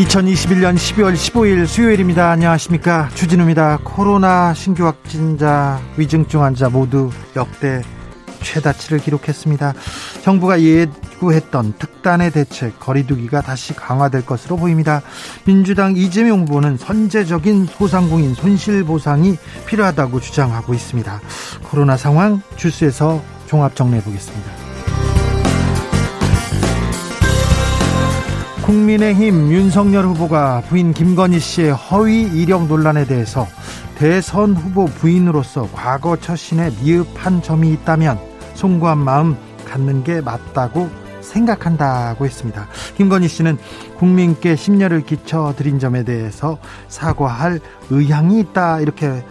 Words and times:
(2021년 0.00 0.76
12월 0.76 1.14
15일) 1.14 1.66
수요일입니다 1.66 2.30
안녕하십니까 2.30 3.10
주진우입니다 3.14 3.80
코로나 3.84 4.54
신규 4.54 4.86
확진자 4.86 5.78
위중증 5.98 6.42
환자 6.42 6.70
모두 6.70 7.10
역대 7.36 7.82
최다치를 8.42 9.00
기록했습니다 9.00 9.74
정부가 10.22 10.62
예고했던 10.62 11.74
특단의 11.78 12.30
대책 12.30 12.80
거리두기가 12.80 13.42
다시 13.42 13.74
강화될 13.74 14.24
것으로 14.24 14.56
보입니다. 14.56 15.02
민주당 15.44 15.96
이재명 15.96 16.40
후보는 16.40 16.76
선제적인 16.78 17.66
소상공인 17.66 18.34
손실보상이 18.34 19.36
필요하다고 19.66 20.20
주장하고 20.20 20.74
있습니다. 20.74 21.20
코로나 21.64 21.96
상황 21.96 22.42
주스에서 22.56 23.22
종합 23.46 23.76
정리해 23.76 24.02
보겠습니다. 24.02 24.59
국민의힘 28.70 29.50
윤석열 29.50 30.04
후보가 30.06 30.62
부인 30.68 30.92
김건희 30.92 31.40
씨의 31.40 31.72
허위 31.72 32.22
이력 32.22 32.68
논란에 32.68 33.04
대해서 33.04 33.48
대선 33.96 34.54
후보 34.54 34.84
부인으로서 34.84 35.68
과거 35.72 36.16
처신에 36.16 36.70
미흡한 36.80 37.42
점이 37.42 37.72
있다면 37.72 38.20
송구한 38.54 38.98
마음 38.98 39.36
갖는 39.64 40.04
게 40.04 40.20
맞다고 40.20 40.88
생각한다고 41.20 42.24
했습니다. 42.24 42.68
김건희 42.96 43.26
씨는 43.26 43.58
국민께 43.98 44.54
심려를 44.54 45.00
끼쳐 45.00 45.52
드린 45.56 45.80
점에 45.80 46.04
대해서 46.04 46.56
사과할 46.86 47.58
의향이 47.90 48.38
있다 48.38 48.78
이렇게 48.78 49.24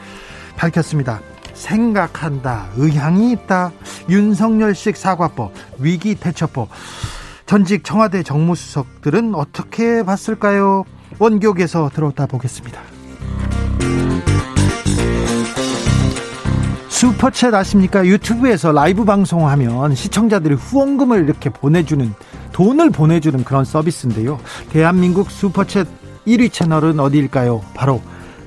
밝혔습니다. 0.57 1.21
생각한다, 1.53 2.67
의향이 2.75 3.31
있다, 3.31 3.71
윤석열식 4.09 4.97
사과법, 4.97 5.53
위기 5.77 6.15
대처법. 6.15 6.67
전직 7.49 7.83
청와대 7.83 8.21
정무수석들은 8.21 9.33
어떻게 9.33 10.03
봤을까요? 10.03 10.83
원격에서 11.17 11.89
들어다 11.91 12.27
보겠습니다. 12.27 12.79
슈퍼챗 16.89 17.51
아십니까? 17.55 18.05
유튜브에서 18.05 18.71
라이브 18.71 19.03
방송하면 19.03 19.95
시청자들이 19.95 20.53
후원금을 20.53 21.23
이렇게 21.23 21.49
보내주는 21.49 22.13
돈을 22.51 22.91
보내주는 22.91 23.43
그런 23.43 23.65
서비스인데요. 23.65 24.39
대한민국 24.69 25.29
슈퍼챗 25.29 25.87
1위 26.27 26.53
채널은 26.53 26.99
어디일까요? 26.99 27.63
바로 27.73 27.99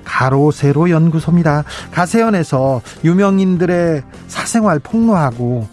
가로세로 0.04 0.90
연구소입니다. 0.90 1.64
가세연에서 1.90 2.82
유명인들의 3.02 4.04
사생활 4.28 4.78
폭로하고 4.78 5.66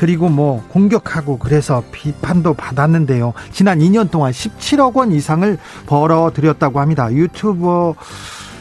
그리고 0.00 0.30
뭐 0.30 0.64
공격하고 0.68 1.38
그래서 1.38 1.84
비판도 1.92 2.54
받았는데요. 2.54 3.34
지난 3.52 3.80
2년 3.80 4.10
동안 4.10 4.32
17억 4.32 4.96
원 4.96 5.12
이상을 5.12 5.58
벌어들였다고 5.84 6.80
합니다. 6.80 7.12
유튜버 7.12 7.94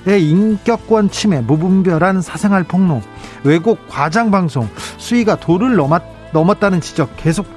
인격권 0.05 1.09
침해, 1.11 1.39
무분별한 1.39 2.21
사생활 2.21 2.63
폭로, 2.63 3.01
왜곡 3.45 3.87
과장 3.87 4.31
방송, 4.31 4.67
수위가 4.97 5.39
도를 5.39 5.77
넘었, 5.77 6.03
넘었다는 6.33 6.81
지적 6.81 7.15
계속 7.15 7.47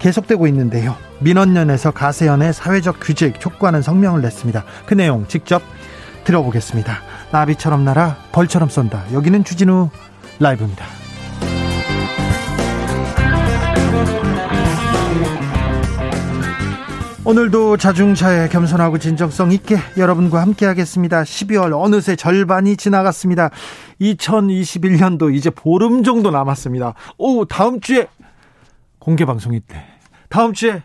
계속되고 0.00 0.48
있는데요. 0.48 0.96
민원연에서 1.20 1.92
가세연의 1.92 2.52
사회적 2.52 2.96
규제 3.00 3.32
촉구하는 3.32 3.82
성명을 3.82 4.20
냈습니다. 4.20 4.64
그 4.86 4.94
내용 4.94 5.28
직접 5.28 5.62
들어보겠습니다. 6.24 6.98
나비처럼 7.30 7.84
날아 7.84 8.16
벌처럼 8.32 8.68
쏜다. 8.68 9.04
여기는 9.12 9.44
주진우 9.44 9.90
라이브입니다. 10.40 10.99
오늘도 17.22 17.76
자중차에 17.76 18.48
겸손하고 18.48 18.98
진정성 18.98 19.52
있게 19.52 19.76
여러분과 19.98 20.40
함께 20.40 20.64
하겠습니다. 20.64 21.22
12월 21.22 21.78
어느새 21.78 22.16
절반이 22.16 22.78
지나갔습니다. 22.78 23.50
2021년도 24.00 25.34
이제 25.34 25.50
보름 25.50 26.02
정도 26.02 26.30
남았습니다. 26.30 26.94
오, 27.18 27.44
다음 27.44 27.80
주에 27.80 28.08
공개 28.98 29.26
방송이 29.26 29.60
때. 29.60 29.84
다음 30.30 30.54
주에 30.54 30.82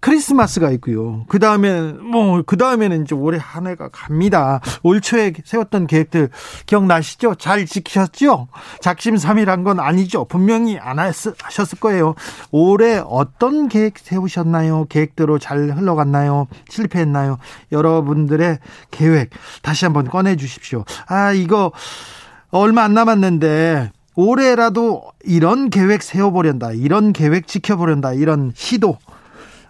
크리스마스가 0.00 0.70
있고요. 0.72 1.24
그 1.28 1.38
다음에 1.38 1.92
뭐 1.92 2.42
그 2.46 2.56
다음에는 2.56 3.02
이제 3.02 3.14
올해 3.14 3.38
한 3.40 3.66
해가 3.66 3.88
갑니다. 3.88 4.60
올 4.82 5.00
초에 5.00 5.32
세웠던 5.44 5.86
계획들 5.86 6.30
기억나시죠? 6.66 7.34
잘 7.34 7.66
지키셨죠? 7.66 8.48
작심삼일한 8.80 9.64
건 9.64 9.80
아니죠. 9.80 10.24
분명히 10.24 10.78
안 10.78 10.98
하셨을 10.98 11.78
거예요. 11.80 12.14
올해 12.50 13.02
어떤 13.04 13.68
계획 13.68 13.98
세우셨나요? 13.98 14.86
계획대로 14.88 15.38
잘 15.38 15.70
흘러갔나요? 15.70 16.46
실패했나요? 16.68 17.38
여러분들의 17.72 18.58
계획 18.90 19.30
다시 19.62 19.84
한번 19.84 20.08
꺼내 20.08 20.36
주십시오. 20.36 20.84
아 21.06 21.32
이거 21.32 21.72
얼마 22.50 22.84
안 22.84 22.94
남았는데 22.94 23.92
올해라도 24.14 25.04
이런 25.22 25.70
계획 25.70 26.02
세워보련다. 26.02 26.72
이런 26.72 27.12
계획 27.12 27.46
지켜보련다. 27.46 28.14
이런 28.14 28.52
시도 28.54 28.98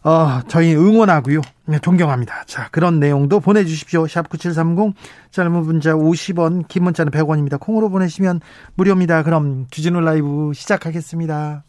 어, 0.08 0.40
저희 0.48 0.74
응원하고요. 0.74 1.42
네, 1.66 1.78
존경합니다. 1.80 2.44
자, 2.46 2.68
그런 2.72 2.98
내용도 2.98 3.40
보내주십시오. 3.40 4.06
샵 4.06 4.30
9730, 4.30 4.94
짧은 5.32 5.52
문자 5.52 5.92
50원, 5.92 6.66
긴 6.66 6.84
문자는 6.84 7.12
100원입니다. 7.12 7.60
콩으로 7.60 7.90
보내시면 7.90 8.40
무료입니다. 8.74 9.22
그럼 9.22 9.66
주진우 9.70 10.00
라이브 10.00 10.52
시작하겠습니다. 10.54 11.62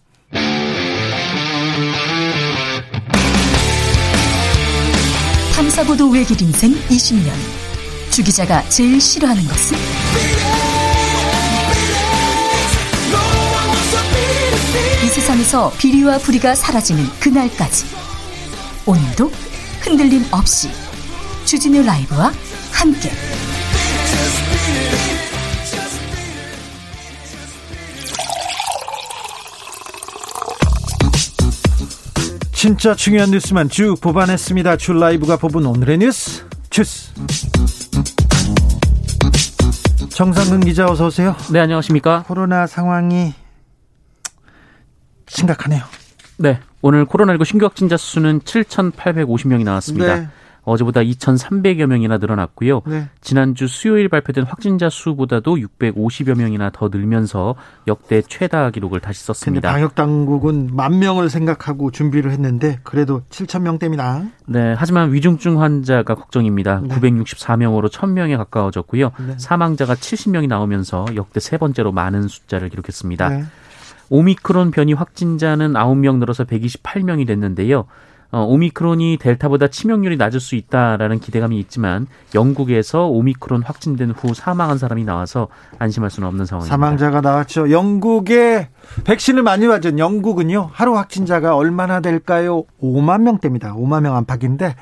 탐사보도 5.53 6.09
외길 6.09 6.41
인생 6.41 6.71
20년. 6.71 7.33
주 8.09 8.23
기자가 8.23 8.61
제일 8.69 9.01
싫어하는 9.01 9.43
것은? 9.43 9.77
이 15.03 15.07
세상에서 15.07 15.73
비리와 15.77 16.19
부리가 16.19 16.55
사라지는 16.55 17.03
그날까지. 17.19 18.08
오늘도 18.89 19.29
흔들림 19.81 20.23
없이 20.31 20.67
주진우 21.45 21.83
라이브와 21.83 22.31
함께 22.73 23.11
진짜 32.51 32.95
중요한 32.95 33.29
뉴스만 33.29 33.69
쭉 33.69 33.95
뽑아냈습니다. 34.01 34.77
줄 34.77 34.99
라이브가 34.99 35.37
뽑은 35.37 35.67
오늘의 35.67 35.99
뉴스 35.99 36.43
주스 36.71 37.13
정상근 40.09 40.61
기자 40.61 40.87
어서 40.87 41.05
오세요. 41.05 41.35
네 41.51 41.59
안녕하십니까. 41.59 42.23
코로나 42.23 42.65
상황이 42.65 43.35
심각하네요. 45.27 45.83
네. 46.37 46.59
오늘 46.81 47.05
코로나19 47.05 47.45
신규 47.45 47.65
확진자 47.65 47.97
수는 47.97 48.39
7,850명이 48.39 49.63
나왔습니다. 49.63 50.15
네. 50.15 50.27
어제보다 50.63 51.01
2,300여 51.01 51.87
명이나 51.87 52.17
늘어났고요. 52.17 52.81
네. 52.85 53.09
지난주 53.21 53.67
수요일 53.67 54.07
발표된 54.07 54.43
확진자 54.43 54.89
수보다도 54.89 55.55
650여 55.55 56.37
명이나 56.37 56.69
더 56.71 56.89
늘면서 56.89 57.55
역대 57.87 58.21
최다 58.21 58.69
기록을 58.71 58.99
다시 58.99 59.25
썼습니다. 59.25 59.71
방역 59.71 59.95
당국은 59.95 60.75
만 60.75 60.99
명을 60.99 61.29
생각하고 61.29 61.91
준비를 61.91 62.31
했는데 62.31 62.79
그래도 62.83 63.23
7천 63.29 63.61
명대입니다. 63.61 64.25
네, 64.45 64.75
하지만 64.77 65.11
위중증 65.11 65.61
환자가 65.61 66.13
걱정입니다. 66.15 66.81
네. 66.81 66.95
964명으로 66.95 67.89
1,000명에 67.89 68.37
가까워졌고요. 68.37 69.11
네. 69.27 69.33
사망자가 69.37 69.95
70명이 69.95 70.47
나오면서 70.47 71.05
역대 71.15 71.39
세 71.39 71.57
번째로 71.57 71.91
많은 71.91 72.27
숫자를 72.27 72.69
기록했습니다. 72.69 73.29
네. 74.09 74.17
오미크론 74.17 74.71
변이 74.71 74.93
확진자는 74.93 75.73
9명 75.73 76.17
늘어서 76.17 76.43
128명이 76.43 77.25
됐는데요. 77.27 77.85
어, 78.31 78.43
오미크론이 78.43 79.17
델타보다 79.19 79.69
치명률이 79.69 80.15
낮을 80.15 80.39
수 80.39 80.55
있다라는 80.55 81.19
기대감이 81.19 81.57
있지만 81.61 82.05
영국에서 82.35 83.07
오미크론 83.07 83.63
확진된 83.63 84.11
후 84.11 84.35
사망한 84.35 84.77
사람이 84.77 85.03
나와서 85.03 85.47
안심할 85.79 86.11
수는 86.11 86.27
없는 86.27 86.45
상황입니다. 86.45 86.71
사망자가 86.71 87.21
나왔죠. 87.21 87.71
영국에 87.71 88.69
백신을 89.03 89.41
많이 89.41 89.65
맞은 89.65 89.97
영국은요. 89.97 90.69
하루 90.71 90.95
확진자가 90.95 91.55
얼마나 91.55 92.01
될까요? 92.01 92.65
5만 92.81 93.23
명대입니다. 93.23 93.73
5만 93.73 94.03
명 94.03 94.15
안팎인데 94.15 94.75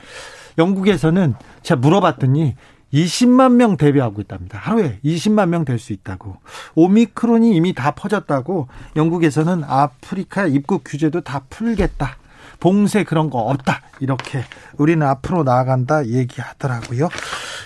영국에서는 0.58 1.36
제가 1.64 1.80
물어봤더니 1.80 2.56
20만 2.94 3.54
명 3.54 3.76
대비하고 3.78 4.22
있답니다. 4.22 4.58
하루에 4.60 5.00
20만 5.04 5.50
명 5.50 5.66
될 5.66 5.78
수 5.80 5.94
있다고. 5.94 6.38
오미크론이 6.76 7.56
이미 7.56 7.74
다 7.74 7.92
퍼졌다고 7.92 8.68
영국에서는 8.96 9.64
아프리카 9.66 10.48
입국 10.48 10.84
규제도 10.86 11.22
다 11.22 11.42
풀겠다. 11.50 12.18
봉쇄 12.60 13.04
그런 13.04 13.30
거 13.30 13.40
없다. 13.40 13.82
이렇게 14.00 14.44
우리는 14.78 15.06
앞으로 15.06 15.44
나아간다 15.44 16.08
얘기하더라고요. 16.08 17.10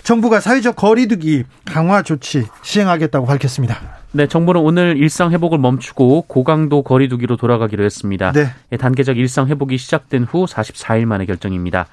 정부가 0.04 0.40
사회적 0.42 0.76
거리두기 0.76 1.44
강화 1.66 2.02
조치 2.02 2.46
시행하겠다고 2.64 3.26
밝혔습니다. 3.26 3.78
네, 4.14 4.28
정부는 4.28 4.60
오늘 4.60 4.98
일상 4.98 5.32
회복을 5.32 5.60
멈추고 5.60 6.24
고강도 6.24 6.82
거리두기로 6.84 7.38
돌아가기로 7.38 7.86
했습니다. 7.86 8.34
네. 8.34 8.48
예, 8.74 8.78
단계적 8.78 9.18
일상 9.18 9.48
회복이 9.48 9.78
시작된 9.78 10.26
후 10.26 10.46
44일 10.46 11.06
만의 11.06 11.28
결정입니다. 11.28 11.88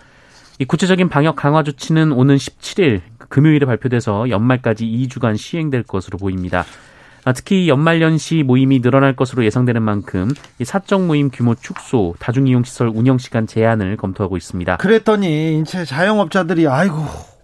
이 0.58 0.64
구체적인 0.64 1.08
방역 1.08 1.36
강화 1.36 1.62
조치는 1.62 2.10
오는 2.10 2.34
17일 2.34 3.02
금요일에 3.28 3.66
발표돼서 3.66 4.30
연말까지 4.30 4.84
2주간 4.86 5.36
시행될 5.36 5.82
것으로 5.84 6.18
보입니다. 6.18 6.64
아, 7.24 7.32
특히 7.32 7.68
연말연시 7.68 8.42
모임이 8.42 8.80
늘어날 8.80 9.14
것으로 9.14 9.44
예상되는 9.44 9.82
만큼 9.82 10.30
이 10.58 10.64
사적 10.64 11.04
모임 11.04 11.30
규모 11.30 11.54
축소, 11.54 12.14
다중이용시설 12.18 12.88
운영 12.94 13.18
시간 13.18 13.46
제한을 13.46 13.96
검토하고 13.96 14.36
있습니다. 14.36 14.78
그랬더니 14.78 15.60
이제 15.60 15.84
자영업자들이 15.84 16.68
아이고 16.68 16.96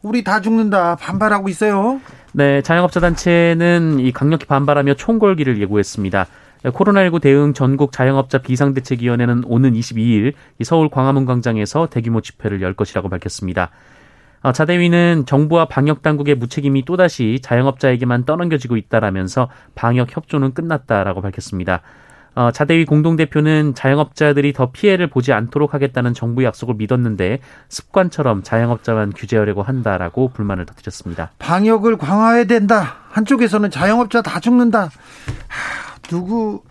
우리 0.03 0.25
다 0.25 0.41
죽는다 0.41 0.97
반발하고 0.97 1.49
있어요. 1.49 2.01
네, 2.33 2.63
자영업자 2.63 3.01
단체는 3.01 4.01
이 4.01 4.13
강력히 4.13 4.47
반발하며 4.47 4.95
총궐기를 4.95 5.61
예고했습니다. 5.61 6.27
코로나19 6.65 7.21
대응 7.21 7.53
전국 7.53 7.93
자영업자 7.93 8.39
비상대책위원회는 8.39 9.45
오는 9.47 9.73
22일 9.75 10.33
서울 10.63 10.89
광화문 10.89 11.27
광장에서 11.27 11.89
대규모 11.91 12.23
집회를 12.23 12.63
열 12.63 12.75
것이라고 12.75 13.11
밝혔습니다. 13.11 13.71
어, 14.45 14.53
자대위는 14.53 15.25
정부와 15.25 15.65
방역 15.65 16.03
당국의 16.03 16.35
무책임이 16.35 16.85
또다시 16.85 17.41
자영업자에게만 17.43 18.27
떠넘겨지고 18.27 18.77
있다라면서 18.77 19.49
방역 19.75 20.15
협조는 20.15 20.53
끝났다라고 20.53 21.23
밝혔습니다. 21.23 21.81
어, 22.35 22.51
자대위 22.51 22.85
공동대표는 22.85 23.75
자영업자들이 23.75 24.53
더 24.53 24.71
피해를 24.71 25.07
보지 25.07 25.33
않도록 25.33 25.73
하겠다는 25.73 26.13
정부 26.13 26.45
약속을 26.45 26.75
믿었는데 26.75 27.39
습관처럼 27.71 28.43
자영업자만 28.43 29.13
규제하려고 29.13 29.63
한다라고 29.63 30.29
불만을 30.29 30.67
터뜨렸습니다. 30.67 31.31
방역을 31.39 31.97
강화해야 31.97 32.45
된다. 32.45 32.97
한쪽에서는 33.13 33.71
자영업자 33.71 34.21
다 34.21 34.41
죽는다. 34.41 34.91
하, 35.49 35.99
누구 36.03 36.63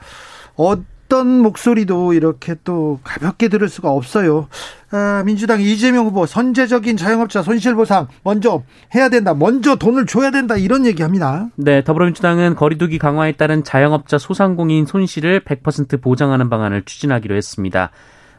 어 0.57 0.75
어떤 1.13 1.41
목소리도 1.43 2.13
이렇게 2.13 2.55
또 2.63 2.99
가볍게 3.03 3.47
들을 3.47 3.69
수가 3.69 3.91
없어요. 3.91 4.47
아, 4.89 5.21
민주당 5.23 5.61
이재명 5.61 6.07
후보 6.07 6.25
선제적인 6.25 6.97
자영업자 6.97 7.43
손실보상 7.43 8.07
먼저 8.23 8.63
해야 8.95 9.09
된다. 9.09 9.35
먼저 9.35 9.75
돈을 9.75 10.07
줘야 10.07 10.31
된다. 10.31 10.57
이런 10.57 10.87
얘기합니다. 10.87 11.49
네, 11.55 11.83
더불어민주당은 11.83 12.55
거리두기 12.55 12.97
강화에 12.97 13.33
따른 13.33 13.63
자영업자 13.63 14.17
소상공인 14.17 14.87
손실을 14.87 15.41
100% 15.41 16.01
보장하는 16.01 16.49
방안을 16.49 16.81
추진하기로 16.83 17.35
했습니다. 17.35 17.91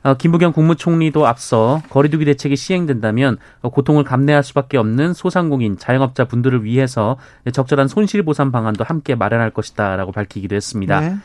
어, 0.03 0.15
김부겸 0.15 0.53
국무총리도 0.53 1.29
앞서 1.29 1.81
거리두기 1.91 2.25
대책이 2.25 2.57
시행된다면 2.57 3.39
고통을 3.63 4.03
감내할 4.03 4.43
수밖에 4.43 4.79
없는 4.79 5.15
소상공인 5.15 5.79
자영업자 5.79 6.25
분들을 6.25 6.65
위해서 6.65 7.19
적절한 7.53 7.87
손실보상 7.87 8.51
방안도 8.51 8.83
함께 8.83 9.15
마련할 9.15 9.51
것이다라고 9.51 10.11
밝히기도 10.11 10.57
했습니다. 10.57 11.01
네. 11.01 11.17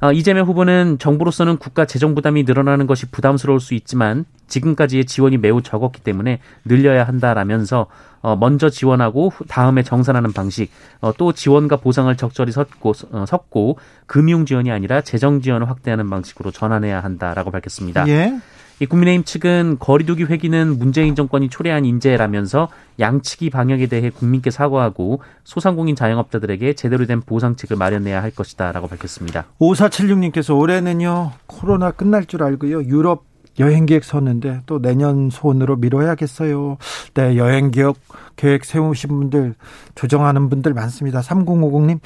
어, 0.00 0.12
이재명 0.12 0.46
후보는 0.46 0.98
정부로서는 0.98 1.56
국가 1.56 1.86
재정 1.86 2.14
부담이 2.14 2.42
늘어나는 2.44 2.86
것이 2.86 3.06
부담스러울 3.06 3.60
수 3.60 3.74
있지만 3.74 4.24
지금까지의 4.46 5.06
지원이 5.06 5.38
매우 5.38 5.62
적었기 5.62 6.02
때문에 6.02 6.40
늘려야 6.64 7.04
한다라면서 7.04 7.86
어, 8.20 8.36
먼저 8.36 8.68
지원하고 8.68 9.32
다음에 9.48 9.82
정산하는 9.82 10.32
방식, 10.32 10.70
어, 11.00 11.12
또 11.16 11.32
지원과 11.32 11.76
보상을 11.76 12.14
적절히 12.16 12.50
섞고, 12.52 12.92
섞고 12.92 13.78
금융 14.06 14.46
지원이 14.46 14.70
아니라 14.70 15.00
재정 15.00 15.40
지원을 15.40 15.70
확대하는 15.70 16.10
방식으로 16.10 16.50
전환해야 16.50 17.00
한다라고 17.00 17.50
밝혔습니다. 17.50 18.06
예. 18.08 18.36
이 18.78 18.86
국민의힘 18.86 19.24
측은 19.24 19.76
거리두기 19.78 20.24
회기는 20.24 20.78
문재인 20.78 21.14
정권이 21.14 21.48
초래한 21.48 21.84
인재라면서 21.84 22.68
양측이 23.00 23.48
방역에 23.50 23.86
대해 23.86 24.10
국민께 24.10 24.50
사과하고 24.50 25.22
소상공인 25.44 25.96
자영업자들에게 25.96 26.74
제대로 26.74 27.06
된 27.06 27.22
보상책을 27.22 27.76
마련해야 27.76 28.22
할 28.22 28.30
것이다라고 28.30 28.88
밝혔습니다. 28.88 29.46
5476님께서 29.60 30.58
올해는요 30.58 31.32
코로나 31.46 31.90
끝날 31.90 32.26
줄 32.26 32.42
알고요 32.42 32.84
유럽 32.84 33.24
여행 33.58 33.86
계획 33.86 34.04
섰는데 34.04 34.62
또 34.66 34.82
내년 34.82 35.30
손으로 35.30 35.76
미뤄야겠어요. 35.76 36.76
네, 37.14 37.36
여행 37.36 37.70
계획 37.70 37.96
계획 38.36 38.66
세우신 38.66 39.08
분들 39.08 39.54
조정하는 39.94 40.50
분들 40.50 40.74
많습니다. 40.74 41.20
3050님 41.20 42.00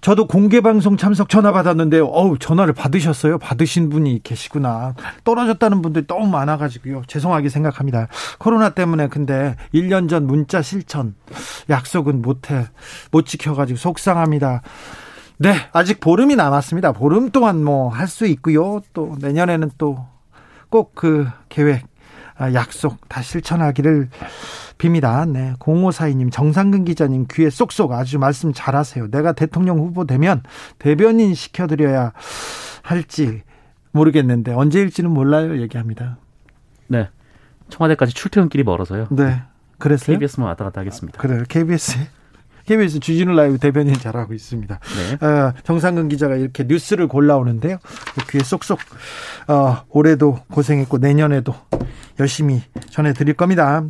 저도 0.00 0.26
공개 0.26 0.60
방송 0.60 0.96
참석 0.96 1.28
전화 1.28 1.50
받았는데요. 1.52 2.06
어우, 2.06 2.38
전화를 2.38 2.72
받으셨어요? 2.72 3.38
받으신 3.38 3.90
분이 3.90 4.20
계시구나. 4.22 4.94
떨어졌다는 5.24 5.82
분들이 5.82 6.06
너무 6.06 6.28
많아가지고요. 6.28 7.02
죄송하게 7.08 7.48
생각합니다. 7.48 8.06
코로나 8.38 8.70
때문에 8.70 9.08
근데 9.08 9.56
1년 9.74 10.08
전 10.08 10.26
문자 10.26 10.62
실천 10.62 11.14
약속은 11.68 12.22
못해, 12.22 12.66
못 13.10 13.26
지켜가지고 13.26 13.76
속상합니다. 13.76 14.62
네, 15.38 15.54
아직 15.72 16.00
보름이 16.00 16.36
남았습니다. 16.36 16.92
보름 16.92 17.30
동안 17.30 17.62
뭐 17.64 17.90
할 17.90 18.06
수 18.08 18.26
있고요. 18.26 18.80
또 18.92 19.16
내년에는 19.20 19.70
또 19.78 20.06
꼭 20.70 20.92
그 20.94 21.26
계획, 21.48 21.86
아, 22.36 22.52
약속 22.52 23.08
다 23.08 23.22
실천하기를 23.22 24.10
빕니다. 24.78 25.28
네. 25.28 25.54
0542님, 25.58 26.32
정상근 26.32 26.84
기자님 26.84 27.26
귀에 27.30 27.50
쏙쏙 27.50 27.92
아주 27.92 28.18
말씀 28.18 28.52
잘하세요. 28.52 29.10
내가 29.10 29.32
대통령 29.32 29.78
후보 29.78 30.06
되면 30.06 30.42
대변인 30.78 31.34
시켜드려야 31.34 32.12
할지 32.82 33.42
모르겠는데 33.92 34.52
언제일지는 34.52 35.10
몰라요. 35.10 35.60
얘기합니다. 35.60 36.18
네. 36.86 37.08
청와대까지 37.68 38.14
출퇴근길이 38.14 38.64
멀어서요. 38.64 39.08
네. 39.10 39.42
그랬어요? 39.78 40.16
KBS만 40.18 40.48
왔다 40.48 40.64
갔다 40.64 40.80
하겠습니다. 40.80 41.18
아, 41.18 41.22
그래요. 41.22 41.42
KBS. 41.48 41.98
KBS 42.68 43.00
주진우 43.00 43.32
라이브 43.32 43.56
대변인 43.56 43.94
잘하고 43.94 44.34
있습니다. 44.34 44.78
네. 44.78 45.26
어, 45.26 45.54
정상근 45.64 46.08
기자가 46.10 46.36
이렇게 46.36 46.64
뉴스를 46.64 47.08
골라오는데요. 47.08 47.78
귀에 48.30 48.42
쏙쏙 48.42 48.78
어, 49.48 49.84
올해도 49.88 50.40
고생했고 50.50 50.98
내년에도 50.98 51.54
열심히 52.20 52.60
전해드릴 52.90 53.34
겁니다. 53.34 53.84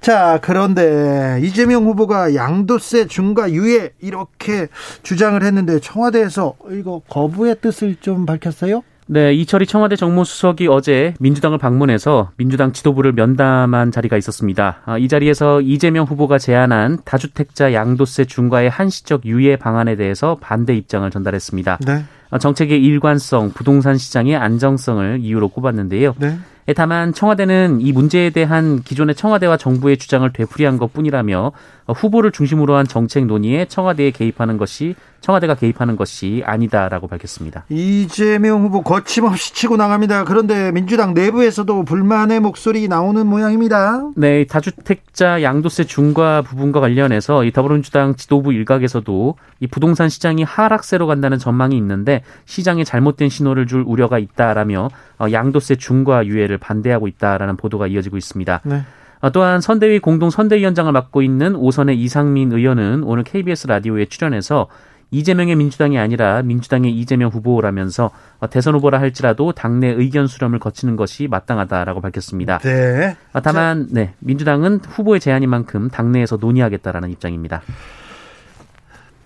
자, 0.00 0.40
그런데 0.42 1.38
이재명 1.40 1.84
후보가 1.84 2.34
양도세 2.34 3.06
중과 3.06 3.52
유예 3.52 3.92
이렇게 4.00 4.66
주장을 5.04 5.40
했는데 5.40 5.78
청와대에서 5.78 6.56
이거 6.72 7.02
거부의 7.08 7.60
뜻을 7.60 7.94
좀 8.00 8.26
밝혔어요? 8.26 8.82
네, 9.08 9.32
이철희 9.34 9.66
청와대 9.66 9.94
정무수석이 9.94 10.66
어제 10.66 11.14
민주당을 11.20 11.58
방문해서 11.58 12.32
민주당 12.36 12.72
지도부를 12.72 13.12
면담한 13.12 13.92
자리가 13.92 14.16
있었습니다. 14.16 14.80
아, 14.84 14.98
이 14.98 15.06
자리에서 15.06 15.60
이재명 15.60 16.06
후보가 16.06 16.38
제안한 16.38 16.98
다주택자 17.04 17.72
양도세 17.72 18.24
중과의 18.24 18.68
한시적 18.68 19.24
유예 19.24 19.56
방안에 19.56 19.94
대해서 19.94 20.36
반대 20.40 20.76
입장을 20.76 21.08
전달했습니다. 21.10 21.78
네. 21.86 22.04
아, 22.30 22.38
정책의 22.38 22.82
일관성, 22.82 23.52
부동산 23.52 23.96
시장의 23.96 24.34
안정성을 24.34 25.20
이유로 25.20 25.48
꼽았는데요. 25.50 26.14
네. 26.18 26.38
예, 26.68 26.72
다만 26.72 27.12
청와대는 27.12 27.80
이 27.80 27.92
문제에 27.92 28.30
대한 28.30 28.82
기존의 28.82 29.14
청와대와 29.14 29.56
정부의 29.56 29.98
주장을 29.98 30.28
되풀이한 30.32 30.78
것뿐이라며 30.78 31.52
후보를 31.86 32.32
중심으로 32.32 32.74
한 32.74 32.86
정책 32.86 33.26
논의에 33.26 33.66
청와대에 33.66 34.10
개입하는 34.10 34.58
것이 34.58 34.96
청와대가 35.20 35.54
개입하는 35.54 35.96
것이 35.96 36.42
아니다라고 36.44 37.08
밝혔습니다. 37.08 37.64
이재명 37.68 38.62
후보 38.62 38.82
거침없이 38.82 39.54
치고 39.54 39.76
나갑니다. 39.76 40.24
그런데 40.24 40.70
민주당 40.72 41.14
내부에서도 41.14 41.84
불만의 41.84 42.40
목소리 42.40 42.86
나오는 42.86 43.26
모양입니다. 43.26 44.10
네, 44.16 44.44
다주택자 44.44 45.42
양도세 45.42 45.84
중과 45.84 46.42
부분과 46.42 46.80
관련해서 46.80 47.44
이 47.44 47.50
더불어민주당 47.50 48.14
지도부 48.14 48.52
일각에서도 48.52 49.34
이 49.60 49.66
부동산 49.66 50.08
시장이 50.08 50.42
하락세로 50.44 51.06
간다는 51.06 51.38
전망이 51.38 51.76
있는데 51.76 52.22
시장에 52.44 52.84
잘못된 52.84 53.28
신호를 53.28 53.66
줄 53.66 53.82
우려가 53.86 54.18
있다라며 54.18 54.90
어, 55.15 55.15
양도세 55.20 55.76
중과 55.76 56.26
유예를 56.26 56.58
반대하고 56.58 57.08
있다라는 57.08 57.56
보도가 57.56 57.86
이어지고 57.86 58.16
있습니다. 58.16 58.60
네. 58.64 58.82
어, 59.20 59.30
또한 59.30 59.60
선대위 59.60 60.00
공동 60.00 60.30
선대위원장을 60.30 60.90
맡고 60.92 61.22
있는 61.22 61.56
오선의 61.56 62.00
이상민 62.00 62.52
의원은 62.52 63.02
오늘 63.04 63.24
KBS 63.24 63.66
라디오에 63.66 64.06
출연해서 64.06 64.68
이재명의 65.10 65.54
민주당이 65.56 65.98
아니라 65.98 66.42
민주당의 66.42 66.92
이재명 66.92 67.30
후보라면서 67.30 68.10
어, 68.40 68.50
대선 68.50 68.74
후보라 68.74 69.00
할지라도 69.00 69.52
당내 69.52 69.88
의견 69.88 70.26
수렴을 70.26 70.58
거치는 70.58 70.96
것이 70.96 71.28
마땅하다라고 71.28 72.00
밝혔습니다. 72.00 72.58
네. 72.58 73.16
어, 73.32 73.40
다만 73.40 73.86
네, 73.90 74.14
민주당은 74.18 74.80
후보의 74.86 75.20
제안인 75.20 75.48
만큼 75.48 75.88
당내에서 75.88 76.36
논의하겠다라는 76.36 77.10
입장입니다. 77.10 77.62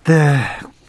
네. 0.05 0.37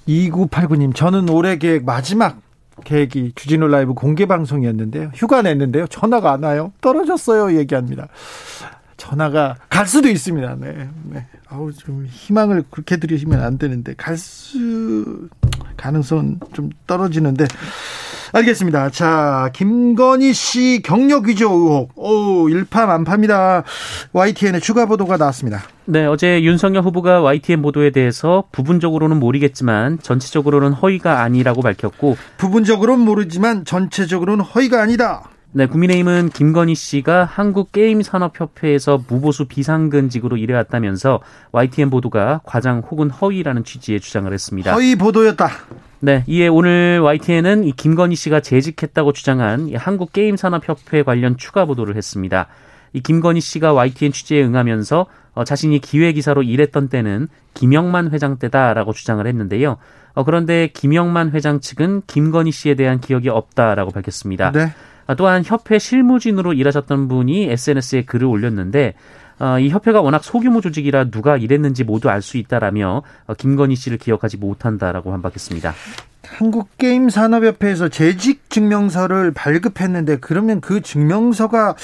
2989님, 0.07 0.95
저는 0.95 1.29
올해 1.29 1.57
계획 1.57 1.85
마지막 1.85 2.41
계획이 2.85 3.33
주진우 3.35 3.69
라이브 3.69 3.95
공개 3.95 4.27
방송이었는데요. 4.27 5.11
휴가 5.15 5.43
냈는데요. 5.43 5.87
전화가 5.89 6.33
안 6.33 6.43
와요. 6.43 6.73
떨어졌어요. 6.81 7.59
얘기합니다. 7.59 8.09
전화가 8.97 9.57
갈 9.69 9.87
수도 9.87 10.09
있습니다. 10.09 10.57
네. 10.61 10.89
네. 11.05 11.27
아우, 11.49 11.73
좀 11.73 12.07
희망을 12.09 12.65
그렇게 12.71 12.97
드리시면 12.97 13.43
안 13.43 13.59
되는데, 13.59 13.95
갈 13.95 14.17
수, 14.17 15.29
가능성은 15.77 16.41
좀 16.53 16.71
떨어지는데, 16.87 17.45
알겠습니다. 18.33 18.91
자, 18.91 19.51
김건희 19.53 20.33
씨 20.33 20.81
경력 20.83 21.27
위조 21.27 21.51
의혹. 21.51 21.93
오, 21.97 22.49
일파만파입니다. 22.49 23.63
YTN의 24.13 24.61
추가 24.61 24.87
보도가 24.87 25.19
나왔습니다. 25.19 25.63
네, 25.85 26.07
어제 26.07 26.43
윤석열 26.43 26.83
후보가 26.83 27.21
YTN 27.21 27.61
보도에 27.61 27.91
대해서 27.91 28.45
부분적으로는 28.53 29.19
모르겠지만 29.19 29.99
전체적으로는 30.01 30.73
허위가 30.73 31.23
아니라고 31.23 31.61
밝혔고 31.61 32.17
부분적으로는 32.39 33.05
모르지만 33.05 33.65
전체적으로는 33.65 34.45
허위가 34.45 34.81
아니다. 34.81 35.29
네, 35.55 35.67
국민의힘은 35.67 36.31
김건희 36.31 36.75
씨가 36.75 37.25
한국게임산업협회에서 37.25 39.03
무보수 39.07 39.45
비상근직으로 39.45 40.39
일해왔다면서 40.39 41.21
YTN 41.53 41.91
보도가 41.91 42.41
과장 42.47 42.83
혹은 42.91 43.11
허위라는 43.11 43.63
취지의 43.65 44.01
주장을 44.01 44.33
했습니다. 44.33 44.73
허위 44.73 44.97
보도였다. 44.97 45.51
네, 46.05 46.25
이에 46.27 46.49
오늘 46.49 46.99
YTN은 47.01 47.63
이 47.63 47.71
김건희 47.71 48.17
씨가 48.17 48.41
재직했다고 48.41 49.13
주장한 49.13 49.73
한국 49.77 50.13
게임 50.13 50.37
산업 50.37 50.69
협회 50.69 51.05
관련 51.05 51.37
추가 51.37 51.65
보도를 51.65 51.95
했습니다. 51.95 52.49
이 52.93 53.01
김건희 53.01 53.41
씨가 53.41 53.73
YTN 53.73 54.11
취재에 54.11 54.43
응하면서 54.43 55.07
어, 55.35 55.45
자신이 55.45 55.79
기획이사로 55.79 56.43
일했던 56.43 56.89
때는 56.89 57.29
김영만 57.55 58.11
회장 58.11 58.37
때다라고 58.37 58.93
주장을 58.93 59.25
했는데요. 59.25 59.77
어, 60.15 60.25
그런데 60.25 60.71
김영만 60.75 61.31
회장 61.31 61.61
측은 61.61 62.03
김건희 62.09 62.51
씨에 62.51 62.75
대한 62.75 62.99
기억이 62.99 63.29
없다라고 63.29 63.93
밝혔습니다. 63.93 64.51
네. 64.51 64.73
아, 65.07 65.15
또한 65.15 65.45
협회 65.47 65.79
실무진으로 65.79 66.53
일하셨던 66.53 67.07
분이 67.07 67.45
SNS에 67.45 68.03
글을 68.07 68.27
올렸는데 68.27 68.95
어, 68.95 69.22
이 69.61 69.69
협회가 69.71 70.01
워낙 70.01 70.23
소규모 70.23 70.61
조직이라 70.61 71.11
누가 71.11 71.37
일했는지 71.37 71.85
모두 71.85 72.09
알 72.09 72.23
수 72.23 72.37
있다라며 72.37 73.03
어, 73.27 73.35
김건희 73.35 73.75
씨를 73.75 73.99
기억하지 73.99 74.37
못한다라고 74.37 75.11
반박했습니다. 75.11 75.75
한국게임산업협회에서 76.25 77.89
재직 77.89 78.49
증명서를 78.49 79.33
발급했는데 79.33 80.19
그러면 80.21 80.61
그 80.61 80.81
증명서가 80.81 81.75